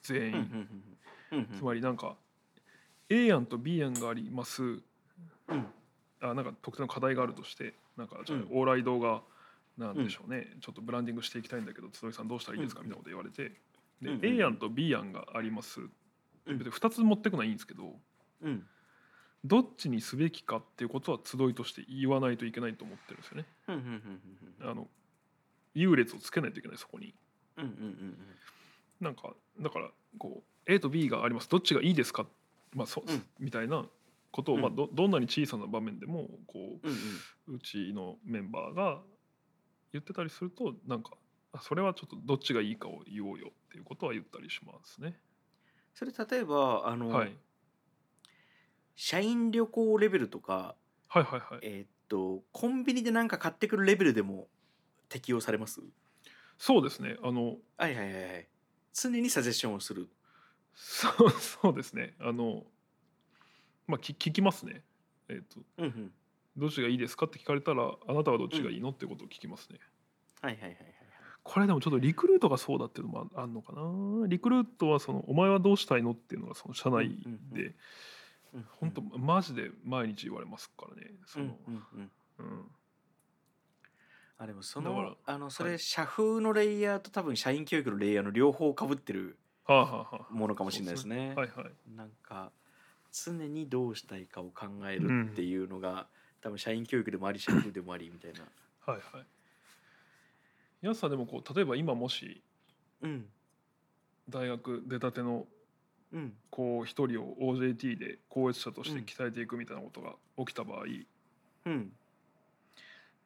[0.02, 0.98] 全員、うんうんうん
[1.32, 2.16] うんつまりなんか
[3.10, 4.64] A 案と B 案があります。
[4.64, 4.82] うん。
[6.22, 8.46] あなんか特定の課題があるとしてなんかじゃあうん。
[8.48, 9.22] 往来動画
[9.78, 13.44] なんでしょうね、ちょっとブランディングしていきたいんだけど坪井さんどうしたらいいですかうんみたいなこと言われて。
[13.44, 13.56] うんうん
[14.02, 15.80] で A 案と B 案があります。
[15.80, 16.58] うん。
[16.58, 17.96] 別に2つ持ってくのはいいんですけど
[18.42, 18.66] うん。
[19.44, 23.46] どっちにすべきかっていうことは集いとして言わないといけないと思ってるんですよね。
[23.68, 24.22] うんうんうん
[24.62, 24.88] うんあの
[25.74, 27.14] 優劣をつけないといけないそこに。
[27.58, 28.18] うんうんうん。
[29.00, 31.50] なんかだからこう A と B があります。
[31.50, 32.26] どっちがいいですか、
[32.74, 33.24] まあそううん。
[33.40, 33.86] みたいな
[34.32, 34.62] ことを、うん。
[34.62, 36.98] まあ、どどんなに小さな場面でもこうんうん。
[37.54, 39.02] ううちのメンバーが
[39.92, 41.12] 言ってたりするとなんか
[41.54, 45.20] あそれはちょっとどっちがいいかを言おうよっていうことは言ったりしますね。
[45.94, 47.36] それ例えばあの、はい、
[48.96, 50.76] 社員旅行レベルとか
[51.10, 51.60] はいはいはい。
[51.64, 54.48] えーっとコンビニで何か買ってくるレベルでも
[55.10, 55.82] 適用されます？
[56.58, 57.18] そうですね。
[57.24, 58.48] あのはいはいはいはい。
[58.94, 60.10] 常にサジェッションをする
[60.76, 62.14] そうそうですね。
[62.20, 62.64] あの
[63.88, 64.84] まあ聞聞きますね。
[65.30, 66.12] えっ、とうんうん。
[66.58, 69.80] どっちがいいですかって聞かれたらあなたはどっちがいいのってことを聞きますね。
[70.42, 70.94] はいはいはいはいはい。
[71.44, 74.28] これでもちょっとリクルートがそうだっていうのもああんのかな。
[74.28, 77.10] リクルートはそのお前はどうしたいのっていうのがその社内
[77.54, 77.74] で
[78.54, 81.12] うん本当マジで毎日言われますからね。
[81.26, 82.12] そうんのうんうん。
[82.40, 82.72] うん。
[84.38, 85.80] あでもそだからのあのそれはい。
[85.80, 89.38] 社風のレイヤーと多分社員教育のレイヤーの両方かぶってる
[90.30, 91.34] ものかもしれないですね。
[91.36, 92.52] はいはいなんか
[93.12, 96.08] 常にどうしたいかを考えるっていうのが、
[96.42, 98.40] 多分社員教育でもあり社風でもありみたいな。
[98.86, 99.26] はいはい
[100.82, 102.42] やすさんでもこう例えば今もし
[103.02, 103.26] うん
[104.30, 105.46] 大学出たての
[106.14, 110.86] うんこう一人を OJT で高越者として鍛えていくみたいなことが起きた場合、
[111.66, 111.92] うん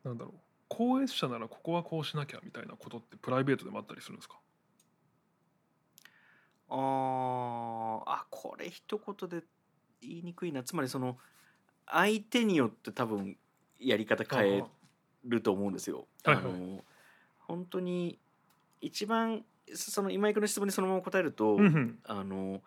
[0.04, 4.36] なんだろう高越者ならここはこうしなきゃみたいなことってプライベートでもあったりするんですか？
[6.70, 9.46] あーあこれ一言で
[10.02, 10.64] 言いにくいな。
[10.64, 11.18] つまりその
[11.88, 13.38] 相手によって多分
[13.80, 14.64] やり方変え
[15.24, 16.08] ると思うんですよ。
[16.24, 16.46] はいはい。
[16.46, 16.84] あの
[17.40, 18.20] 本当に
[18.82, 19.44] 一番
[19.74, 22.00] その今井君の質問にそのまま答えると、うんうん。
[22.06, 22.62] あの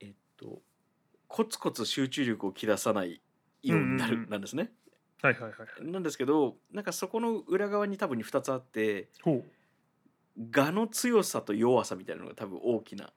[0.00, 0.60] えっと
[1.28, 3.20] コツコツ集中力を切らさない
[3.62, 4.30] ようになるうんうんうん。
[4.30, 4.72] なんですね。
[5.22, 9.42] はいはいはいなんですけどなんかそこの裏側に多分に2つあってほ
[10.38, 13.10] 我の強さと弱さみたいなのが多分大きな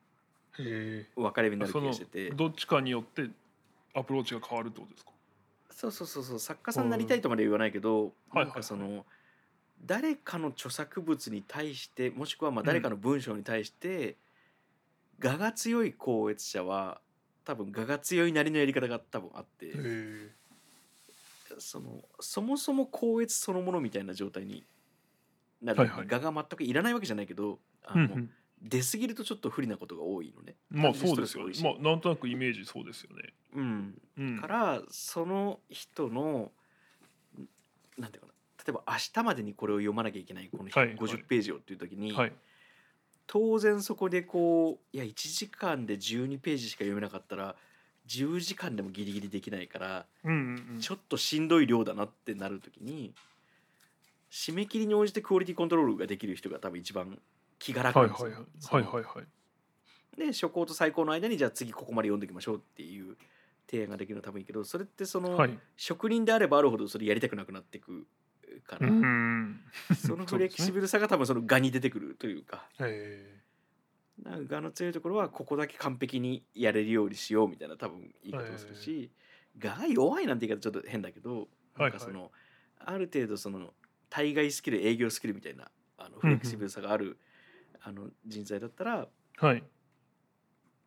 [0.57, 2.31] 分かれ目になる気がしてて。
[2.31, 3.29] どっちかによって
[3.93, 5.11] アプローチが変わるってことですか？
[5.71, 6.39] そうそうそうそう。
[6.39, 9.05] 作家さんになりたいとまで言わないけど、はいなんかその
[9.85, 14.17] 誰かの著作物に対してもしくはまあ誰かの文章に対して、
[15.23, 17.01] 我が強い高越者は
[17.45, 19.73] 多分我が強いなりのやり方が多分あって。
[21.57, 24.63] そのそもそも高越そのものみたいな状態に
[25.61, 26.07] なる、はいはい。
[26.09, 28.29] 我が全くいらないわけじゃないけどあの、うんうん。
[28.61, 30.55] 出過ぎるとちょっと不利なことが多いのね。
[30.69, 33.33] まあそうですよまあなんとなくイメージそうですよね。
[33.55, 34.39] うん、うん。
[34.39, 36.51] からその人の
[37.97, 38.33] なんていうかな
[38.65, 40.97] 例えば明日までにこれを読まなきゃいけないこのはいはい。
[40.97, 42.33] 50ページをっていう時に、はい。
[43.27, 47.55] 当然そこでこういや1時間で12ページしか読めなかったら
[48.07, 50.79] 10時間でもギリギリできないからうんうんうん。
[50.81, 53.13] ちょっとしんどい量だなってなる時に
[54.31, 57.19] 締め切りに応じてクオリティコントロールができる人が多分一番
[57.57, 59.03] 気が楽はないんですよ、はいはいはい。
[59.03, 59.27] はいはい
[60.17, 63.15] で初稿と最高の間にじゃあ次ここまで読んでいきましょうっていう
[63.69, 65.57] 提案ができるのは多分いいけどそれってその、はい。
[65.77, 68.05] 職人であればあるほどそれやりたくなくなっていく
[68.67, 69.61] から、うん。
[69.95, 72.67] そのフレキシブルさが多分その画に出てくるというか。
[72.79, 73.39] え
[74.23, 79.11] なんか画の強いところはここだけ完璧にやれるようにしようみたいな多分言い方をするし、
[79.57, 82.31] 画が弱いなんて言い方ちょっと変だけどなんかその、
[82.79, 83.73] ある程度その
[84.09, 87.17] 対外スキル営業スキルみたいなあのフレキシブルさがある、
[87.81, 89.63] あの人材だったらーはい。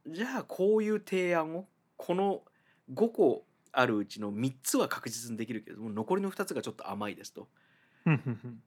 [0.06, 1.66] じゃあこういう提案を
[1.96, 2.42] この
[2.92, 7.48] 5個あるうちの3つは確実にできるけれども残りの2つがちょっと甘いですと。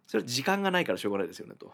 [0.07, 1.73] それは時間がないからしょうがないですよねと。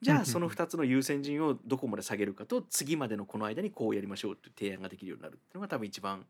[0.00, 6.24] じゃあその2つの優先順位をどこまで下げるかと次までのこの間にこうやりましょうっていう提案ができるようになるっていうのが多分一番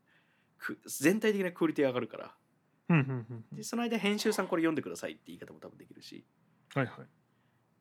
[0.57, 2.31] く全体的なクオリティが上がるから
[3.51, 6.25] でその間編集さんこれ読んでくださいって言い方も多分できるし。
[6.73, 6.95] はいはい。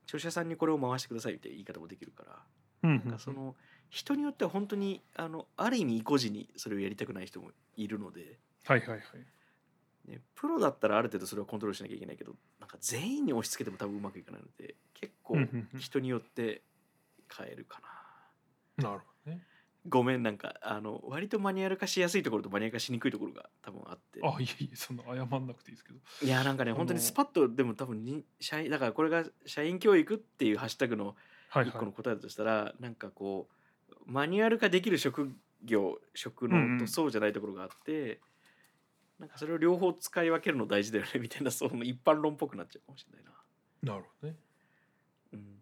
[0.06, 2.24] 著者さんにこれを回してくださいって言い方もできるか
[2.82, 3.54] らなんかその
[3.90, 9.00] 人によっては本当にあのある意味意固地にそれをやりたくない人もいるので、はいはいはい。
[10.10, 15.36] ね、プロだったらある程度それはコントロールしなきゃいけないけどなんか全員に押し付けても多分うまくいかないので結構
[15.76, 16.62] 人によって
[17.36, 17.82] 変えるか
[18.78, 18.88] な。
[18.88, 19.42] なるほどね
[19.88, 24.20] ごめんなんかあの割とマニュアル化しやすいところとマニュアル化しにくいところが多分あって。
[24.22, 25.98] あいえいえそんな謝んなくていいですけど。
[26.22, 31.14] いやなんかね本当にスパッとでも多分に社員だからこれが社員教育っていうハッシュタグの
[31.50, 31.68] はいはい。
[31.68, 33.48] 一個の答えだとしたら、なんかこ
[33.90, 35.32] うマニュアル化できる職
[35.64, 36.78] 業職うんうん。
[36.78, 38.20] 能とそうじゃないところがあって、
[39.18, 43.94] なんかそれを両方使い分けるの大事だよねみたいなその一般論っぽくなっちゃうかもしれないな。
[43.94, 44.36] なるほどね。
[45.32, 45.58] うん、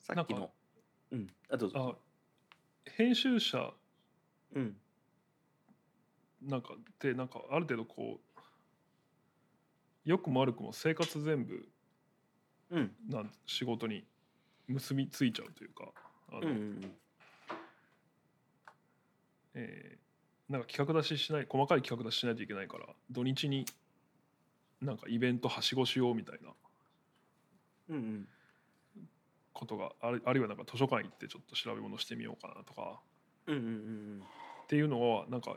[0.00, 0.50] さっきの
[1.52, 1.96] あどうぞ。
[1.98, 3.74] あ編集者。
[4.54, 4.76] うん。
[6.40, 8.40] なんかでなんかある程度こう
[10.04, 11.68] 良くも悪くも生活全部
[12.70, 12.90] うん。
[13.08, 14.02] なん仕事に
[14.66, 15.84] 結びついちゃうというか
[16.30, 16.92] あの、うんうん
[19.54, 20.02] えー
[20.48, 23.64] なんか企画出ししない細かい企画出ししないといけないから土日に
[24.82, 26.50] なんかイベントはしごしようみたいな。
[27.90, 28.28] うんうん
[29.62, 33.00] ことがあるあるいはなんか図書館行ってちょっと調べ物してみようかなとか。
[33.46, 34.22] うんうんうん
[34.64, 35.56] っていうのはなんか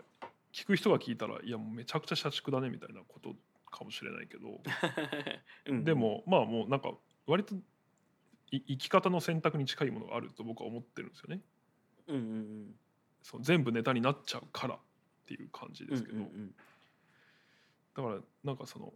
[0.51, 3.33] 聞く人が聞いたらいやもうめちゃくちゃ社畜だねみたいなこと
[3.71, 4.61] かもしれないけど。
[5.67, 6.93] うんでもまあもうなんか
[7.25, 7.55] 割と
[8.51, 11.41] い生き方の選択に近いものがあると僕は思ってるんですよね。
[12.07, 12.75] うんうんうん。
[13.21, 14.79] そう全部ネタになっちゃうからっ
[15.25, 16.55] ていう感じですけど、うんうん
[17.95, 18.93] だからなんかその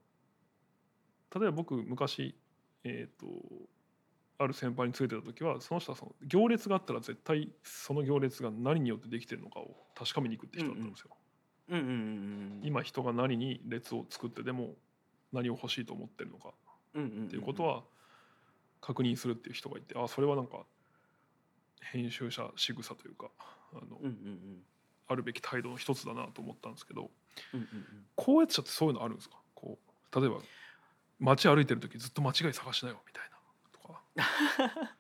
[1.34, 2.36] 例えば僕昔
[2.84, 3.28] えっ、と
[4.40, 11.10] ある先輩についてた時はその人はその行列があったら絶対その行列が何によってできてるのかを確かめに行くって人だったんですよ。
[11.68, 11.86] うんうん。
[11.86, 14.76] うんうん今人が何に列を作ってでも
[15.32, 16.92] 何を欲しいと思ってるのかっ
[17.30, 17.84] ていうことは
[18.82, 20.66] 確認するっていう人がいてあそれはなんか
[21.82, 23.30] 編集者仕草というか
[23.74, 24.64] あの、うんうんうん。
[25.08, 27.10] あるべき態度の一つだなと思ったんですけど
[27.54, 27.68] うんうん
[28.16, 29.36] 高越者ってそういうのあるんですか？
[29.56, 29.80] こ
[30.14, 30.38] う例えば
[31.20, 33.39] 街歩いてる時ずっと間違い探しなよみたいな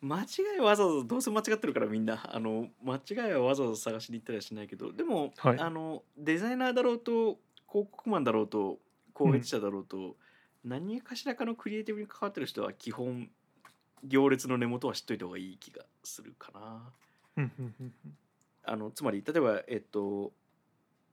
[0.00, 0.26] 間違
[0.56, 2.20] いはわざわざどうせ間違ってるからみんな。
[2.34, 4.92] あの間違いはわざわざ探しに行ったりはしないけど。
[4.92, 5.58] でも、はい。
[5.58, 8.78] あのデザイナーだろうと広告マンだろうと
[9.14, 10.16] 公益者だろうと、
[10.62, 13.30] 何かしらかのクリエイティブに関わってる人は基本
[14.02, 16.92] 行列の根元は知っといた方がいい気がするかな。
[17.36, 17.92] うんうんうん
[18.66, 20.32] あのつまり例えばえっと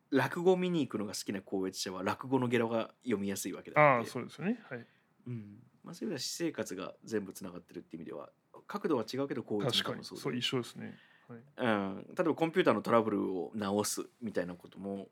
[0.09, 4.59] 落語見に行くのが好きな公益者は落語のゲラが読みやすいわけだああそうですよね。
[4.69, 4.85] はい。
[5.27, 8.29] うんまあ、そういう意味では私生活が全部つながってるっていう意味では
[8.67, 10.03] 角度は違うけどこう確かに。
[10.03, 15.07] そうそう一緒ですね、はい、うん、例えばコンピューターのトラブルを直すみたいなことも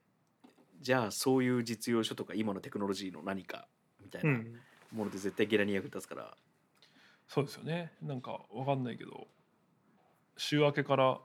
[0.82, 3.68] じゃあそういう実用書とか今のテクノロジーの何か
[4.02, 4.46] みたいうなん。
[4.94, 6.36] もので絶対ゲラに役立つから、
[7.28, 7.92] そうですよね。
[8.02, 9.28] なんかわかんないけど
[10.36, 11.20] 週明けから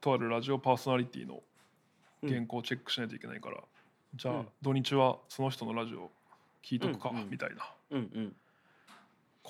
[0.00, 1.42] とあるラジオパーソナリティの
[2.26, 3.62] 原稿をチェックしないといけないから、
[4.14, 4.48] じゃあうん。
[4.62, 6.10] 土日はその人のラジオ
[6.64, 7.30] 聞いとくか、うんうん。
[7.30, 7.72] みたいな。
[7.90, 8.36] うんうん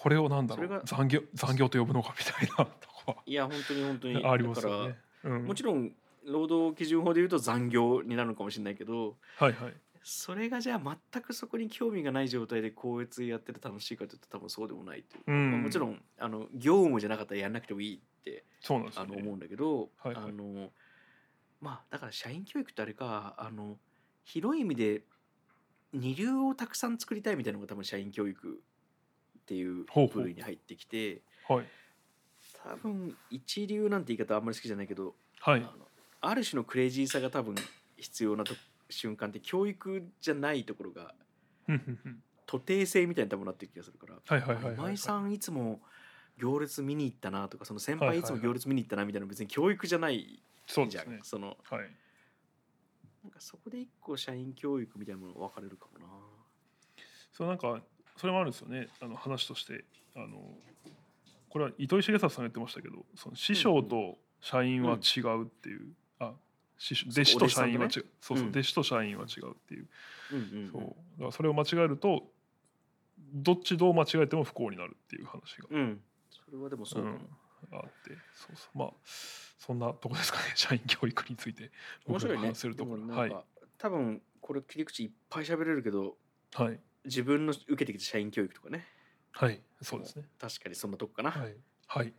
[0.01, 4.15] これをなんだろう残業残業と呼ぶのかみたいなとこいや本当に本当に。
[4.15, 4.99] は ありますよね。
[5.25, 5.45] うん。
[5.45, 5.93] もちろん
[6.25, 9.75] 労働基準法でいうと残業になるのかもしれないけどはいはい。
[10.03, 15.25] それがじゃあ全くそこに興味がない状態で校閲やってて楽しいかというと多分そうでもないという。
[15.25, 15.51] か、うん。
[15.51, 19.13] まあもちろんあの業務じゃなかったらやんなくてもいいってそうなんですよね。
[19.13, 20.25] あの思うんだけど、はいはい。
[20.25, 20.73] あの
[21.61, 23.79] まあだから社員教育ってあれかあの
[24.25, 25.05] 広い意味で
[25.93, 28.63] 二流をたくさん作りたいみたいなのが多分社員教育
[29.51, 29.85] っていう
[30.15, 31.65] 部類に入ってきてはい。
[32.63, 35.61] 多分一流なんて言い方あんまり好きじゃないけど、はい。
[35.61, 35.71] あの
[36.21, 37.57] ある種のクレイジーさが多分
[37.97, 38.55] 必要なと
[38.89, 41.15] 瞬間って教育じゃないところが
[41.67, 42.23] ふんふんふん。
[42.47, 44.15] 徒弟性みたいに多分なってる気がするから。
[44.25, 45.81] はいはいはいはい今井さんいつも
[46.39, 51.21] 行列見に行ったなとかその先輩いつも行列見に行ったなみたいなの別に教育じゃないじゃん、そうですね。
[51.25, 51.91] そのはい。
[53.25, 56.07] なんかそこで一個社員教育みたいなものが分かれるかもな。
[57.33, 57.83] そうなんか
[58.21, 58.89] それもあるんですよね。
[59.01, 59.83] あの話として。
[60.15, 60.37] あの
[61.49, 66.33] これは糸井重里さんが言ってましたけどその師匠と社員は違うっていう、あ
[66.77, 67.91] 師匠弟子と社員は違う。
[67.91, 68.49] そうそう、うん。
[68.51, 69.89] 弟子と社員は違うっていう,、
[70.33, 70.71] うんうんうん。
[70.71, 70.83] そう。
[70.83, 70.95] だか
[71.25, 72.25] らそれを間違えると
[73.33, 76.01] どっちどう間違えても不幸になるっていう話が、うん。
[76.31, 77.29] それはでもそううん。
[77.73, 77.91] あって。
[78.35, 78.79] そうそう。
[78.79, 80.53] まあそんなとこですかね。
[80.57, 81.71] 社員教育について。
[82.07, 82.49] 面白いね。
[82.49, 83.07] 話せるところ。
[83.15, 83.35] はい。
[83.79, 86.17] 多分これ切り口いっぱい喋れるけど
[86.53, 88.87] はい自分の受けてきた社員教育とかね。
[89.33, 90.25] はいそうですね。
[90.39, 91.31] 確かにそんなとこかな。
[91.31, 92.13] はい、はい、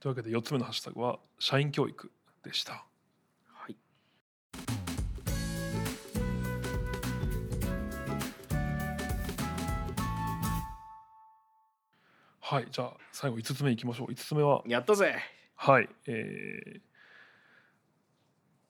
[0.00, 2.10] というわけで4つ目のハッシュタグは社員教育
[2.42, 2.84] でした。
[3.52, 3.76] はい。
[12.40, 14.12] はいじゃあ最後5つ目いきましょう。
[14.12, 15.16] 5つ目はやったぜ。
[15.56, 16.80] はいえー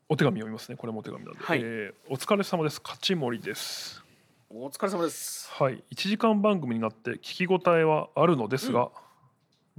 [0.06, 0.76] お手紙読みますね。
[0.76, 1.60] これもお手紙なんで、はい。
[1.60, 2.80] えーお疲れ様です。
[2.82, 4.03] 勝ち森です
[4.56, 5.50] お疲れ様です。
[5.50, 5.82] はい。
[5.90, 8.92] 1時間番組になって聞き応えはあるのですが、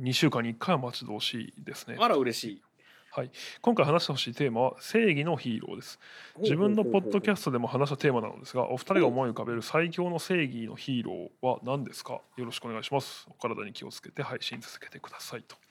[0.01, 1.95] 2週間に1回は待ち遠しいですね。
[1.97, 2.61] あら嬉しい。
[3.09, 5.97] はい、今回話してほしいテーマは正義のヒーローです。
[6.41, 12.19] 自分のポッドキャスストでも話したテーマなのですがお二人が思い浮かべる最強の正義のヒーローは何ですか？
[12.35, 13.27] よろしくお願いします。
[13.29, 15.55] お体に気をつけて配信続けてくださいと。
[15.55, 15.61] ト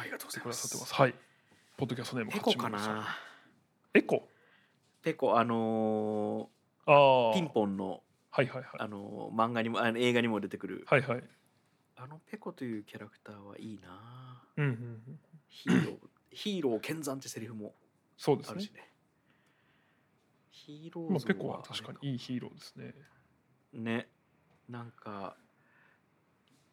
[0.00, 0.94] ありがとうございます。
[0.94, 1.14] はい。
[1.76, 3.14] ポッドキャストネームペコかな？
[3.92, 4.26] エコ？
[5.02, 6.48] ペコあの
[6.86, 7.34] ああー。
[7.34, 8.00] ピンポンの
[8.36, 8.70] はいはいはい。
[8.78, 10.84] あのー漫画にもあの映画にも出てくる。
[10.88, 11.24] はいはい。
[11.96, 14.42] あのペコというキャラクターはいいな。
[14.56, 14.74] うんうんう
[15.12, 15.18] ん。
[15.48, 15.96] ヒーロー
[16.30, 17.74] ヒーロー剣山ってセリフも
[18.16, 18.52] そうですね。
[18.52, 18.90] あるしね。
[20.50, 22.94] ヒーロー像まあペコは確かにいいヒーローですね。
[23.72, 24.08] ね。
[24.68, 25.36] なんか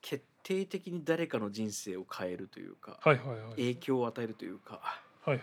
[0.02, 3.50] 決定的に誰かの人生を変えるというかはいはいはい。
[3.52, 4.82] 影響を与えるというか。
[5.22, 5.42] はいはい。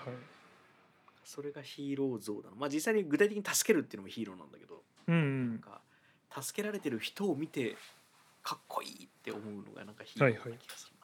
[1.24, 2.56] それがヒーロー像だな。
[2.56, 4.82] まあ実際に具体的に助けるっていうのもヒーローなんだけど。
[5.08, 5.80] うんうなんんか
[6.30, 7.76] 助けられてる人を見て
[8.42, 10.96] かっこいいって思うのがなんかヒーローな気がする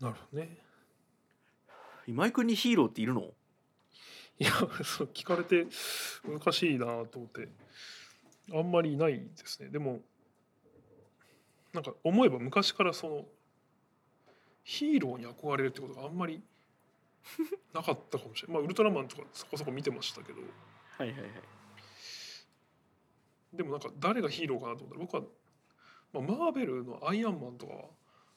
[0.00, 0.58] な、なるほどね。
[2.06, 3.22] 今井君にヒーローっているの？
[4.38, 4.50] いや
[4.82, 5.66] そう聞かれて
[6.24, 7.48] 難しいなと思って。
[8.52, 9.70] あんまりいないですね。
[9.70, 10.00] でも
[11.72, 13.24] なんか思えば昔からその
[14.64, 16.42] ヒーローに憧れるってことがあんまり
[17.72, 18.56] なかったかもしれない。
[18.56, 20.40] まあウルトラマンとかそこそこ見てましたけど。
[20.98, 21.30] はいはいはい
[23.56, 25.22] でもなんか誰がヒーローかなと思ったら僕は、
[26.12, 27.82] まあ、マーベルのアイアンマンとかは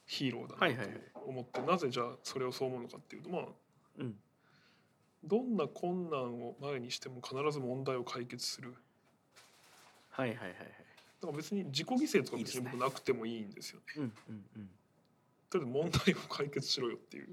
[0.06, 3.42] ヒーローだなと思って、なぜじゃあそれをそう思うのかっていうとまあ
[3.98, 4.14] うん。
[5.24, 8.74] どんな困難を前にしても必ず問題を解決する。
[10.10, 10.56] はいはいはいはい。
[11.20, 13.84] だから別に自己犠牲とか別に僕なくてもいいんですよね。
[13.96, 14.70] うんうんうん。
[15.50, 17.28] とりあえず問題を解決しろよっていう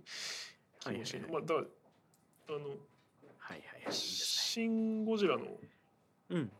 [0.79, 0.95] 気はい。
[0.95, 1.31] はい持ち、はい。
[1.31, 1.61] まあだから
[2.49, 2.77] あのはい
[3.38, 3.93] はいはい。
[3.93, 5.51] シン・ゴジラのね
[6.31, 6.51] うん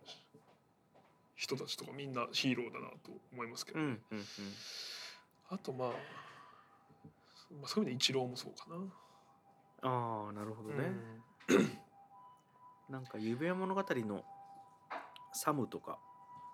[1.46, 4.24] 人たちとかみんなヒーローだなと思いますけど、うんうんうん。
[5.50, 5.94] あとまあ、ま
[7.66, 8.78] あ、そういう意味でイチローもそうかな。
[9.84, 10.92] あ あ なるほどね、
[11.50, 11.78] うん。
[12.90, 14.24] なんか指輪物語の
[15.34, 16.00] サムとか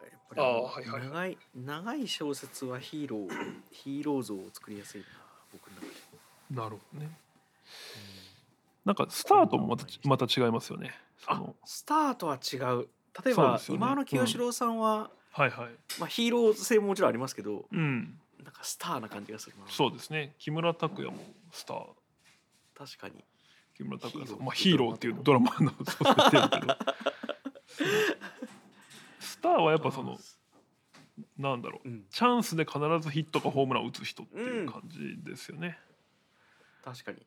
[0.02, 1.02] やっぱりあーあのはいはい。
[1.04, 3.30] 長い長い小説はヒーロー
[3.72, 5.08] ヒーロー像を作りやすいな
[5.54, 5.92] 僕の中で、
[6.50, 7.12] なるほどね。
[8.84, 10.94] なんかスタートもまたまた違いますよね。
[11.20, 12.90] そあのスターとは違う
[13.24, 15.70] 例えば、ね今の清志郎さんは、はいはい。
[16.00, 20.36] まあ、ヒーロー性ももちろんありますけどうん、なんかスターな感じがするなそうですね。
[20.40, 21.18] 木村拓哉も
[21.52, 21.86] スター。
[22.78, 23.24] 確かに
[23.76, 26.78] 木村拓哉さん、まあヒーローっていうドラマのそう設定だけど。
[29.20, 30.18] スターはやっぱその
[31.38, 31.90] なんだろう。
[31.90, 35.78] うんチャンスで必ずヒットかホームランを打つ人っていう感じですよね。
[36.84, 37.26] 確かに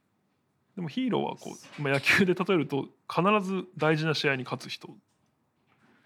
[0.76, 4.96] でもヒーローはこう、まあ、野球で例えると必ず大事な試合に勝つ人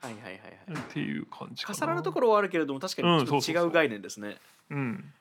[0.01, 0.41] はいはいはいはい。
[0.81, 1.79] っていう感じかな。
[1.79, 4.37] 重なるところはあるけれども確かうんにちょっと違う概念ですね、
[4.71, 5.13] うん。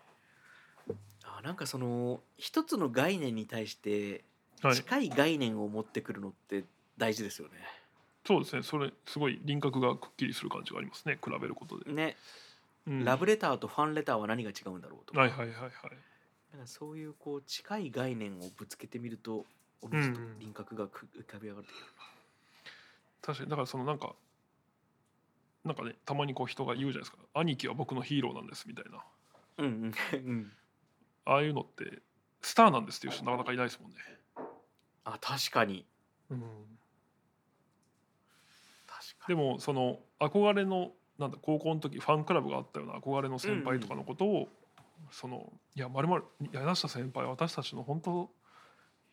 [1.23, 4.23] あなんかその一つの概念に対して
[4.61, 4.75] はい。
[4.75, 6.63] 近い概念を持ってくるのって
[6.97, 7.53] 大事ですよね、
[8.25, 8.63] そうですね。
[8.63, 11.19] それすごい輪郭がくっきりする感じがありますね。
[11.23, 12.17] 比べることで、ね、
[12.88, 13.05] うん。
[13.05, 15.71] ラブレターとファンレターは何が違うんだろうとか,、はいはいはいはい。
[16.53, 19.45] なんかそういうこう近い概念をぶつけてみると
[19.82, 21.84] おのずと輪郭がく浮かび上がってくる、
[23.21, 23.49] 確かに。
[23.51, 24.15] だからそのなんか
[25.68, 27.18] なんかねたまにこう人が言うじゃないですか。
[27.34, 29.03] 兄貴は僕のヒーローなんですみたいな。
[29.59, 29.93] うんうん。
[30.13, 30.51] うん。
[31.26, 32.01] ああいうのって
[32.41, 33.97] スターなんですっていう人なかなかいないですもんね、
[35.03, 35.86] あ確かに。
[36.30, 36.39] うん、
[38.88, 44.47] 確かでもその憧れのなんだ高校の時ファンクラブがあったような憧れの先輩とかのことを、
[45.11, 48.30] そのいやまるまる柳下先輩は私たちの本当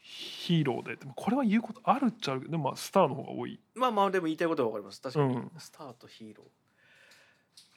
[0.07, 0.97] ヒーローで。
[0.97, 3.53] でもこれは言うことあるっちゃあるけどでもまあスターの方が多い。
[3.53, 5.01] にまあまあでも言いたいことは分かります。
[5.01, 5.51] 確かに、うん。
[5.59, 6.47] スターとヒーロー。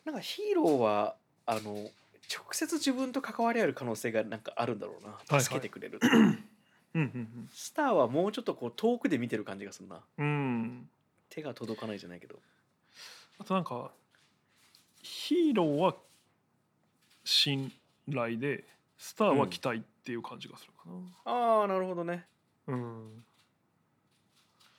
[0.06, 1.16] なんかヒーローは
[1.46, 1.90] あの直
[2.52, 5.42] 接自分と関わりある可能性がなんかあるんだろうはないはい。
[5.42, 6.22] 助けてくれる、うん
[6.94, 10.02] うんスターはもうちょっとこう遠くで見てる感じがするな。
[10.18, 10.90] うんうん。
[11.30, 12.40] 手が届かないじゃないけど。
[13.40, 13.92] あとなんか
[15.02, 15.96] ヒーローは
[17.24, 17.72] 信
[18.12, 18.64] 頼で
[18.98, 20.84] スターは期待っていう感じがするか
[21.26, 22.26] ああなるほどね。
[22.68, 23.24] なうん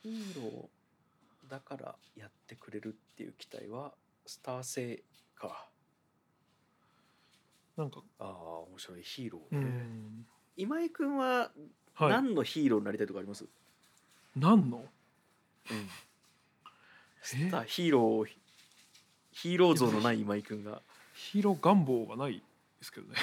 [0.01, 3.93] ヒーローだからやってくれるっていう期待は
[4.25, 5.03] スター性
[5.35, 5.67] か。
[7.77, 8.01] なんか。
[8.19, 8.27] ああ
[8.69, 10.25] 面白いヒーロうーね、ん。
[10.57, 11.51] 今井君は
[11.95, 12.09] はい。
[12.09, 13.45] 何のヒーローになりたいとかあります、
[14.35, 14.77] 何の？
[14.77, 15.89] うん。
[17.21, 18.25] スターヒーロー
[19.31, 20.81] ヒーロー像のない今井君が。
[21.15, 22.41] ヒーロー願望がないで
[22.81, 23.15] すけどね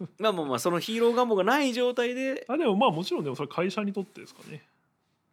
[0.18, 2.44] まあまあまあそのヒーロー願望がない状態で。
[2.48, 4.66] あでもまあもちろんでもそれ会社にとってですかね。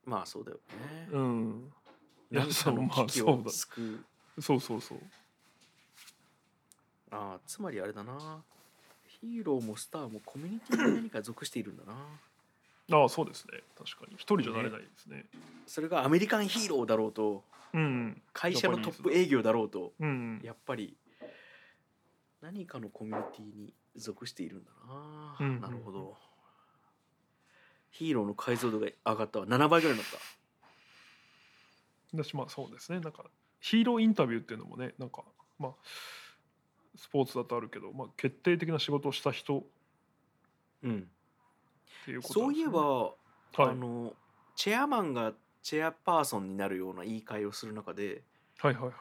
[0.05, 1.73] まあそうだよね、うん。
[2.51, 3.51] そうまあそうだ。
[4.41, 4.99] そうそうそう。
[7.11, 8.43] ああつまりあれだな。
[9.21, 11.93] ヒーローもスターもコミュニティに何か属しているんだな。
[12.91, 13.63] ああそうですね。
[13.77, 14.15] 確かに。
[14.15, 15.25] 一人じゃなれないですね。
[15.65, 17.43] それがアメリカンヒーローだろうと。
[17.73, 19.93] うん会社のトップ営業だろうと。
[19.99, 20.39] うん。
[20.43, 20.95] やっぱり
[22.41, 25.61] 何かのコミュニティに属しているんだな、うん。
[25.61, 26.17] なるほど。
[27.91, 29.47] ヒーローの解像度が上がったわ。
[29.47, 30.17] 7倍ぐらいになった。
[32.23, 32.99] 私まあそうですね。
[32.99, 33.23] なんか
[33.59, 35.23] ヒーローインタビューっていうのもねなんか
[35.57, 35.71] まあ
[36.95, 39.63] スポーツだとあるけど、まあ、決定的な仕事をした人っ
[40.83, 41.09] うん。
[42.05, 43.15] ていうことそういえば、なんで
[43.55, 43.69] すねはい。
[43.69, 44.13] あの
[44.55, 48.23] チェアマンがチェアパーソンになるような言い換えをする中で
[48.59, 48.93] はいはいはい。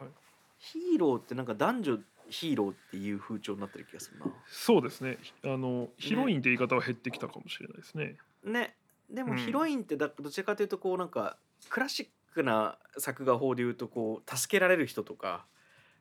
[0.58, 5.18] ヒーローってなんか男女ヒーローっていう風潮になってる気がするそうですね。
[5.44, 8.16] あのヒロインって言い方は減ってきたかもしれないですね。
[8.42, 8.76] なね。
[9.10, 9.38] でもうん。
[9.38, 11.36] ヒロインってだどちらかというとこうなんか
[11.68, 15.46] クラシックな作画法でいうとこう助けられる人とか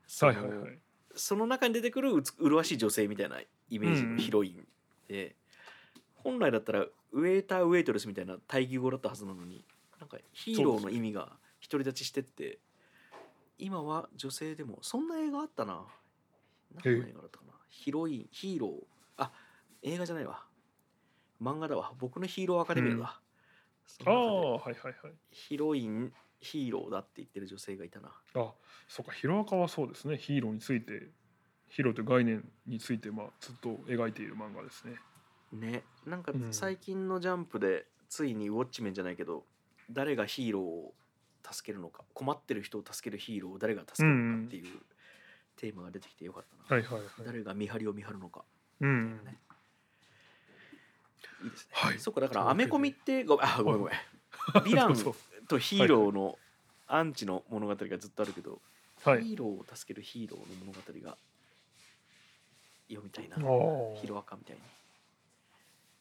[0.07, 0.79] その,、はいはいはい。
[1.15, 4.67] その中に出てくるうつ麗しい女性みたいなイメージうんのヒロイン
[5.07, 5.35] で、
[6.15, 9.63] 本来だったらウェイターウェイトレスみたいな対義語だったはずなのに
[9.99, 12.59] なんかヒーローの意味が独り立ちしてって
[13.57, 15.83] 今は女性でもそんな映画あったな
[16.83, 18.71] 何の映画だったかなヒロインヒーロー。
[19.17, 19.31] あ
[19.81, 20.45] 映画じゃないわ。
[21.41, 21.93] 漫画だわ。
[21.99, 23.19] 僕のヒーローアカデミアだ、
[23.85, 24.79] そああの中で。
[24.79, 25.13] はいはいはい。
[25.31, 28.09] ヒロインヒーローだって言ってる女性がいたな。
[28.35, 28.53] あ
[28.87, 29.11] そうか。
[29.11, 30.17] ヒロアカはそうですね。
[30.17, 31.09] ヒーローについて
[31.69, 34.95] ヒーローという概念についてまあずっと描いている漫画ですね。
[35.51, 35.83] ね。
[36.05, 36.53] なんかうん。
[36.53, 39.45] 最近のジャンプでついにウォッチメンじゃないけど
[39.89, 40.93] 誰がヒーローを
[41.51, 44.79] 助けるのか困ってる人を助けるヒーローを誰が助けるのかっていう
[45.63, 47.09] テーマが出てきてよかったな、はいはいはい。
[47.25, 48.43] 誰が見張りを見張るのか。
[48.81, 49.11] うん。
[49.23, 49.37] ね
[51.41, 51.99] いいですね、はい。
[51.99, 53.93] そっかだからアメコミってごめんあごめんごめん。
[54.65, 54.95] ヴィラン
[55.47, 56.37] とヒーローの
[56.87, 58.61] アンチの物語がずっとあるけど、
[59.05, 59.23] はい。
[59.23, 61.17] ヒーローを助けるヒーローの物語が
[62.89, 63.37] 読みたいな。
[64.01, 64.61] ヒロアカみたいに。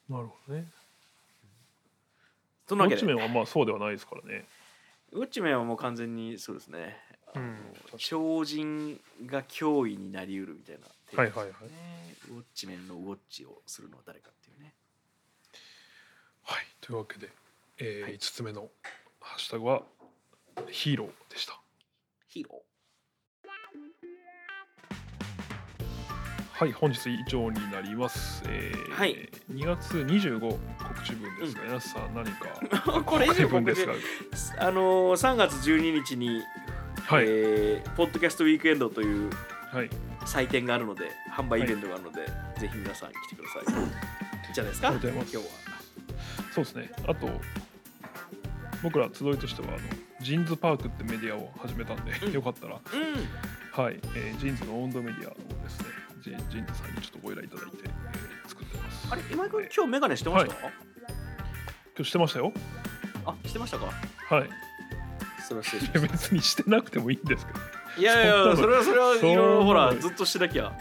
[0.08, 0.68] なるほどね。
[2.66, 3.02] そんなわけで。
[3.02, 4.44] ウォッチメンはまあそうではないですからね。
[5.12, 7.11] ウォッチメンはもう完全にそうですね。
[7.34, 7.56] あのうん。
[7.96, 10.86] 超人が脅威になりうるみたいな。
[11.10, 11.70] テーマですね、はいはいはい。
[12.30, 14.74] ウォッチメンのウォッチをするのは誰かっていうね。
[16.44, 16.66] はい。
[16.80, 17.30] というわけで、
[17.78, 18.14] えーはい。
[18.14, 18.68] 5つ目の
[19.20, 19.82] ハッシュタグは
[20.70, 21.58] ヒーローでした。
[22.28, 22.62] ヒーロ
[26.62, 29.28] はい本日以上になります、えーはい。
[29.50, 30.58] 2月25告
[31.04, 33.02] 知分ですが、皆さん何かー。
[33.04, 33.94] これ以上分ですが
[34.58, 36.40] あのー、3月12日に、
[37.00, 39.30] はい、えーポッドキャストウィークエンドという
[39.72, 39.90] はい
[40.24, 42.26] 祭典があるので、販売イベントがあるので、
[42.58, 44.54] ぜひ皆さん来てください。
[44.54, 44.88] じゃないですか。
[44.92, 45.42] 今日は。
[46.54, 47.28] そうですねあと
[48.82, 49.78] 僕ら集いとしてはあの
[50.20, 52.80] JINS PARKってメディアを始めたんで、うんよかったらうん。
[53.84, 55.86] はい、えー JINS のオウンドメディアをですね
[56.22, 60.54] ジ JINS さんにちょっとご依頼いただいて、えー作ってますあれ今井君えー今日メガネしてました？
[60.60, 60.70] 今
[61.96, 62.52] 日してましたよ
[63.24, 63.86] あしてましたか。
[63.86, 64.50] はい
[65.62, 67.58] そそれは失礼しまし 別にしてなくてもいいんですけど。
[67.58, 70.72] たいやいやそれはそれはいろいろほらずっとしてなきゃ。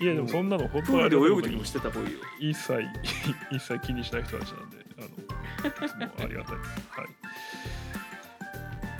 [0.00, 2.20] いやでもそんなの本プ当ールで泳ぐ時にもしてた方がいいよ。
[2.40, 2.82] 一切
[3.50, 5.08] 一切気にしない人たちなんであの
[6.24, 6.70] ありがたいです。
[6.90, 7.08] はい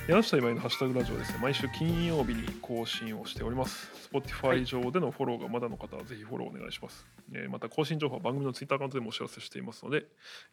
[0.06, 1.38] 柳下今井のハッシュタグラジオはですね。
[1.40, 3.88] 毎週金曜日に更新をしております。
[4.12, 10.04] Spotify 上でのフォローがまだの方はぜひフォローお願いします、えーまた更新情報は番組の Twitter アカウントでもお知らせしていますので、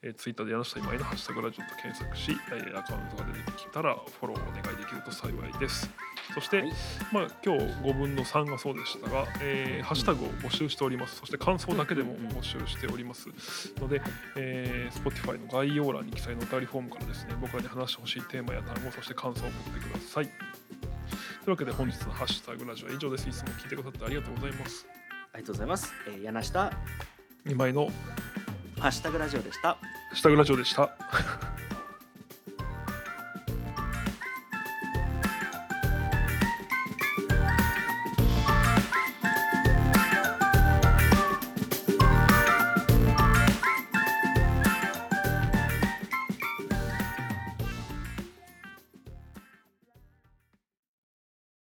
[0.02, 5.90] えー、Twitter で柳下今井のハッシュタグラジオと検索し、えーアカウントが出てきたらフォローお願いできると幸いです
[6.34, 6.72] そして、はい
[7.12, 11.18] まあ、今日5分の3がそうでしたが、えーハッシュタグを募集しております。
[11.18, 13.30] そして感想だけでも募集しております
[13.80, 14.02] ので、
[14.36, 20.26] えー Spotify の概要欄に記載のお便りフォームからですね、僕らに話してほしいテーマや単語、そして感想を送ってください。
[20.26, 20.36] とい
[21.48, 23.28] うわけで本日のハッシュタグラジオは以上です。
[23.28, 24.86] いつも聞いてくださってありがとうございます。
[25.34, 26.72] ありがとうございます、えー、柳下
[27.48, 27.88] 今井の
[28.80, 29.78] ハッシュタグラジオでしたハ
[30.12, 31.61] ッシュタグラジオでした。